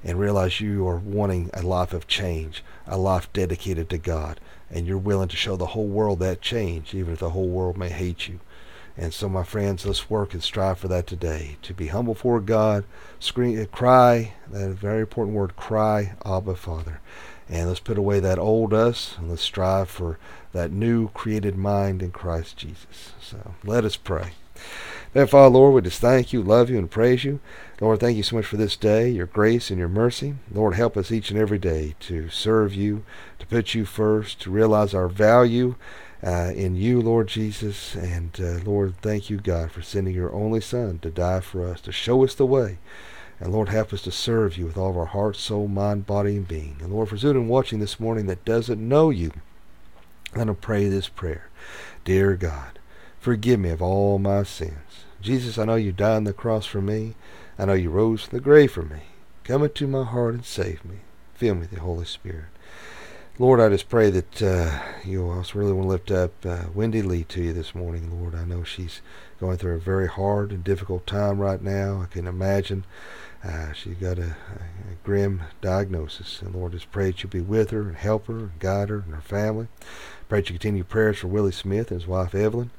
and 0.05 0.18
realize 0.18 0.61
you 0.61 0.87
are 0.87 0.96
wanting 0.96 1.51
a 1.53 1.62
life 1.62 1.92
of 1.92 2.07
change, 2.07 2.62
a 2.87 2.96
life 2.96 3.33
dedicated 3.33 3.88
to 3.90 3.98
God, 3.98 4.40
and 4.70 4.87
you're 4.87 4.98
willing 4.98 5.29
to 5.29 5.37
show 5.37 5.57
the 5.57 5.66
whole 5.66 5.87
world 5.87 6.20
that 6.20 6.40
change, 6.40 6.94
even 6.94 7.14
if 7.14 7.20
the 7.20 7.31
whole 7.31 7.48
world 7.48 7.77
may 7.77 7.90
hate 7.90 8.29
you. 8.29 8.40
And 8.96 9.14
so, 9.14 9.29
my 9.29 9.44
friends, 9.44 9.87
let's 9.87 10.11
work 10.11 10.35
and 10.35 10.42
strive 10.42 10.81
for 10.81 10.88
that 10.88 11.07
today. 11.07 11.57
To 11.62 11.72
be 11.72 11.87
humble 11.87 12.16
for 12.16 12.40
God, 12.40 12.85
scream, 13.20 13.64
cry, 13.66 14.35
that 14.51 14.70
very 14.70 15.01
important 15.01 15.37
word, 15.37 15.55
cry, 15.55 16.14
Abba, 16.27 16.57
Father. 16.57 17.01
And 17.48 17.68
let's 17.68 17.80
put 17.80 17.98
away 17.98 18.20
that 18.20 18.38
old 18.38 18.74
us 18.74 19.16
and 19.18 19.30
let's 19.30 19.42
strive 19.42 19.88
for 19.88 20.18
that 20.52 20.70
new 20.70 21.08
created 21.11 21.56
mind 21.56 22.02
in 22.02 22.11
Christ 22.11 22.56
Jesus. 22.56 23.12
So 23.20 23.54
let 23.64 23.84
us 23.84 23.96
pray. 23.96 24.32
Therefore, 25.14 25.48
Lord, 25.48 25.74
we 25.74 25.80
just 25.82 26.00
thank 26.00 26.32
you, 26.32 26.42
love 26.42 26.68
you, 26.68 26.76
and 26.76 26.90
praise 26.90 27.24
you. 27.24 27.40
Lord, 27.80 28.00
thank 28.00 28.16
you 28.16 28.22
so 28.22 28.37
much 28.37 28.44
for 28.44 28.58
this 28.58 28.76
day, 28.76 29.08
your 29.08 29.26
grace 29.26 29.70
and 29.70 29.78
your 29.78 29.88
mercy. 29.88 30.34
Lord, 30.52 30.74
help 30.74 30.96
us 30.96 31.11
each 31.11 31.30
and 31.30 31.40
every 31.40 31.58
day 31.58 31.94
to 32.00 32.28
serve 32.28 32.74
you, 32.74 33.04
to 33.38 33.46
put 33.46 33.72
you 33.72 33.87
first, 33.87 34.40
to 34.42 34.50
realize 34.50 34.92
our 34.92 35.08
value 35.08 35.76
uh, 36.22 36.52
in 36.54 36.76
you, 36.76 37.00
Lord 37.00 37.28
Jesus. 37.28 37.94
And 37.94 38.38
uh, 38.38 38.58
Lord, 38.64 38.96
thank 39.00 39.30
you, 39.30 39.38
God, 39.38 39.72
for 39.72 39.80
sending 39.80 40.14
your 40.14 40.32
only 40.34 40.61
Son 40.61 40.98
to 40.98 41.11
die 41.11 41.40
for 41.40 41.66
us, 41.66 41.80
to 41.82 41.92
show 41.92 42.22
us 42.22 42.34
the 42.34 42.46
way. 42.46 42.78
And 43.40 43.53
Lord, 43.53 43.68
help 43.68 43.92
us 43.92 44.03
to 44.03 44.11
serve 44.11 44.57
you 44.57 44.66
with 44.66 44.77
all 44.77 44.90
of 44.90 44.96
our 44.96 45.07
heart, 45.07 45.37
soul, 45.37 45.68
mind, 45.68 46.07
body, 46.07 46.37
and 46.37 46.48
being. 46.48 46.77
And 46.81 46.92
Lord, 46.92 47.09
for 47.09 47.16
student 47.16 47.48
watching 47.48 47.79
this 47.79 48.01
morning 48.01 48.27
that 48.27 48.44
doesn't 48.44 48.81
know 48.81 49.11
you, 49.11 49.33
going 50.33 50.48
to 50.48 50.55
pray 50.55 50.88
this 50.88 51.09
prayer. 51.09 51.48
Dear 52.05 52.35
God, 52.37 52.79
forgive 53.20 53.61
me 53.61 53.70
of 53.70 53.81
all 53.81 54.18
my 54.18 54.42
sins. 54.42 55.05
Jesus, 55.20 55.59
I 55.59 55.64
know 55.64 55.77
you 55.77 55.92
died 55.92 56.16
on 56.16 56.24
the 56.24 56.33
cross 56.33 56.66
for 56.66 56.81
me. 56.81 57.14
I 57.59 57.64
know 57.64 57.74
you 57.74 57.90
rose 57.90 58.24
from 58.24 58.38
the 58.38 58.42
grave 58.42 58.72
for 58.72 58.83
me. 58.83 59.03
Come 59.44 59.62
into 59.62 59.87
my 59.87 60.05
heart 60.05 60.35
and 60.35 60.44
save 60.44 60.85
me. 60.85 60.96
Fill 61.35 61.55
me 61.55 61.61
with 61.62 61.70
the 61.70 61.81
Holy 61.81 62.05
Spirit. 62.05 62.46
Lord, 63.40 63.61
I 63.61 63.68
just 63.68 63.88
pray 63.88 64.11
that 64.11 64.42
uh, 64.42 64.83
you 65.05 65.31
also 65.31 65.61
really 65.61 65.72
want 65.72 65.85
to 65.85 65.90
lift 65.90 66.11
up 66.11 66.33
uh, 66.44 66.64
Wendy 66.74 67.03
Lee 67.03 67.22
to 67.22 67.40
you 67.40 67.53
this 67.53 67.72
morning, 67.72 68.20
Lord. 68.20 68.35
I 68.35 68.44
know 68.44 68.64
she's 68.64 69.01
going 69.38 69.59
through 69.59 69.77
a 69.77 69.79
very 69.79 70.09
hard 70.09 70.51
and 70.51 70.64
difficult 70.64 71.07
time 71.07 71.38
right 71.38 71.62
now. 71.62 72.03
I 72.03 72.07
can 72.07 72.27
imagine 72.27 72.85
uh, 73.44 73.72
she's 73.74 73.94
got 73.94 74.18
a, 74.18 74.31
a, 74.31 74.96
grim 75.05 75.42
diagnosis. 75.61 76.42
And 76.42 76.53
Lord, 76.53 76.72
just 76.72 76.90
pray 76.90 77.12
that 77.12 77.22
you 77.22 77.29
be 77.29 77.40
with 77.40 77.70
her 77.70 77.83
and 77.83 77.96
help 77.96 78.27
her 78.27 78.38
and 78.38 78.59
guide 78.59 78.88
her 78.88 79.05
and 79.07 79.14
her 79.14 79.20
family. 79.20 79.68
Pray 80.29 80.41
that 80.41 80.51
you 80.51 80.55
continue 80.55 80.85
prayers 80.85 81.19
for 81.19 81.29
Willie 81.29 81.53
Smith 81.53 81.91
and 81.91 82.01
his 82.01 82.09
wife 82.09 82.35
Evelyn. 82.35 82.71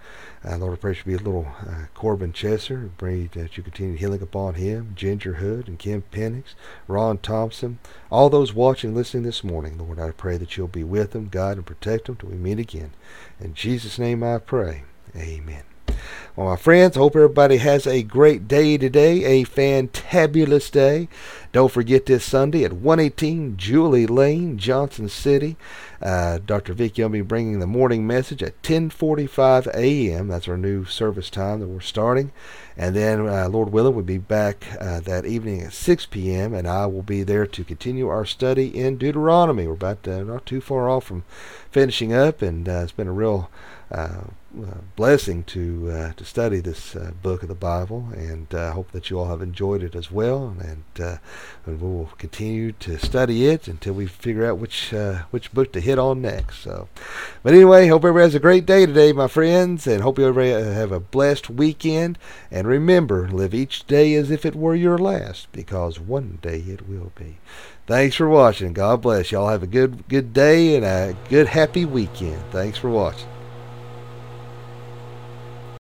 Uh, 0.45 0.57
Lord, 0.57 0.73
I 0.73 0.75
pray 0.75 0.91
that 0.91 0.99
you 0.99 1.17
be 1.17 1.21
a 1.21 1.25
little 1.25 1.47
uh, 1.67 1.85
Corbin 1.95 2.31
Chesser. 2.31 2.89
Pray 2.97 3.27
that 3.33 3.57
you 3.57 3.63
continue 3.63 3.97
healing 3.97 4.21
upon 4.21 4.53
him, 4.53 4.93
Ginger 4.95 5.35
Hood 5.35 5.67
and 5.67 5.79
Kim 5.79 6.03
Penix, 6.11 6.53
Ron 6.87 7.17
Thompson, 7.17 7.79
all 8.11 8.29
those 8.29 8.53
watching 8.53 8.89
and 8.89 8.97
listening 8.97 9.23
this 9.23 9.43
morning. 9.43 9.77
Lord, 9.77 9.99
I 9.99 10.11
pray 10.11 10.37
that 10.37 10.57
you'll 10.57 10.67
be 10.67 10.83
with 10.83 11.11
them, 11.11 11.29
guide 11.29 11.57
and 11.57 11.65
protect 11.65 12.05
them 12.05 12.17
till 12.17 12.29
we 12.29 12.35
meet 12.35 12.59
again. 12.59 12.91
In 13.39 13.55
Jesus' 13.55 13.97
name 13.97 14.23
I 14.23 14.37
pray. 14.37 14.83
Amen. 15.15 15.68
Well, 16.35 16.47
my 16.47 16.55
friends, 16.55 16.95
hope 16.95 17.15
everybody 17.15 17.57
has 17.57 17.85
a 17.85 18.01
great 18.01 18.47
day 18.47 18.77
today, 18.77 19.23
a 19.25 19.45
fantabulous 19.45 20.71
day. 20.71 21.09
Don't 21.51 21.71
forget 21.71 22.05
this 22.05 22.23
Sunday 22.23 22.63
at 22.63 22.73
118 22.73 23.57
Julie 23.57 24.05
Lane, 24.05 24.57
Johnson 24.57 25.09
City. 25.09 25.57
Uh, 26.01 26.39
Dr. 26.45 26.73
Vicky 26.73 27.01
will 27.01 27.09
be 27.09 27.21
bringing 27.21 27.59
the 27.59 27.67
morning 27.67 28.07
message 28.07 28.41
at 28.41 28.61
10:45 28.61 29.67
a.m. 29.73 30.27
That's 30.27 30.47
our 30.47 30.57
new 30.57 30.85
service 30.85 31.29
time 31.29 31.59
that 31.59 31.67
we're 31.67 31.81
starting, 31.81 32.31
and 32.77 32.95
then 32.95 33.27
uh, 33.27 33.49
Lord 33.49 33.73
willing, 33.73 33.95
we'll 33.95 34.05
be 34.05 34.17
back 34.17 34.65
uh, 34.79 35.01
that 35.01 35.25
evening 35.25 35.61
at 35.61 35.73
6 35.73 36.05
p.m. 36.05 36.53
and 36.53 36.67
I 36.67 36.85
will 36.85 37.01
be 37.01 37.23
there 37.23 37.47
to 37.47 37.63
continue 37.63 38.07
our 38.07 38.25
study 38.25 38.67
in 38.67 38.97
Deuteronomy. 38.97 39.67
We're 39.67 39.73
about 39.73 40.07
uh, 40.07 40.23
not 40.23 40.45
too 40.45 40.61
far 40.61 40.89
off 40.89 41.05
from 41.05 41.23
finishing 41.69 42.13
up, 42.13 42.41
and 42.41 42.69
uh, 42.69 42.81
it's 42.83 42.91
been 42.93 43.07
a 43.07 43.11
real 43.11 43.49
uh, 43.91 44.21
blessing 44.95 45.43
to 45.43 45.91
uh, 45.91 46.13
to 46.13 46.25
study 46.25 46.59
this 46.59 46.95
uh, 46.95 47.11
book 47.21 47.43
of 47.43 47.49
the 47.49 47.55
Bible, 47.55 48.09
and 48.13 48.47
I 48.51 48.57
uh, 48.57 48.71
hope 48.71 48.91
that 48.91 49.09
you 49.09 49.19
all 49.19 49.27
have 49.27 49.41
enjoyed 49.41 49.83
it 49.83 49.95
as 49.95 50.11
well. 50.11 50.55
And, 50.59 50.83
uh, 50.99 51.17
and 51.65 51.79
we 51.81 51.87
will 51.87 52.11
continue 52.17 52.71
to 52.73 52.97
study 52.97 53.45
it 53.45 53.67
until 53.67 53.93
we 53.93 54.07
figure 54.07 54.45
out 54.45 54.57
which 54.57 54.93
which 55.31 55.53
book 55.53 55.71
to 55.73 55.79
hit 55.79 55.99
on 55.99 56.21
next. 56.21 56.59
So, 56.59 56.89
but 57.43 57.53
anyway, 57.53 57.87
hope 57.87 58.03
everybody 58.03 58.23
has 58.23 58.35
a 58.35 58.39
great 58.39 58.65
day 58.65 58.85
today, 58.85 59.13
my 59.13 59.27
friends, 59.27 59.85
and 59.85 60.01
hope 60.01 60.17
you 60.17 60.27
everybody 60.27 60.73
have 60.73 60.91
a 60.91 60.99
blessed 60.99 61.49
weekend. 61.49 62.17
And 62.51 62.67
remember, 62.67 63.29
live 63.29 63.53
each 63.53 63.85
day 63.87 64.15
as 64.15 64.31
if 64.31 64.45
it 64.45 64.55
were 64.55 64.75
your 64.75 64.97
last, 64.97 65.51
because 65.51 65.99
one 65.99 66.39
day 66.41 66.59
it 66.59 66.87
will 66.87 67.11
be. 67.15 67.37
Thanks 67.87 68.15
for 68.15 68.29
watching. 68.29 68.73
God 68.73 69.01
bless. 69.01 69.31
Y'all 69.31 69.49
have 69.49 69.63
a 69.63 69.67
good 69.67 70.07
good 70.07 70.33
day 70.33 70.75
and 70.75 70.85
a 70.85 71.15
good 71.29 71.47
happy 71.47 71.85
weekend. 71.85 72.41
Thanks 72.51 72.77
for 72.77 72.89
watching. 72.89 73.38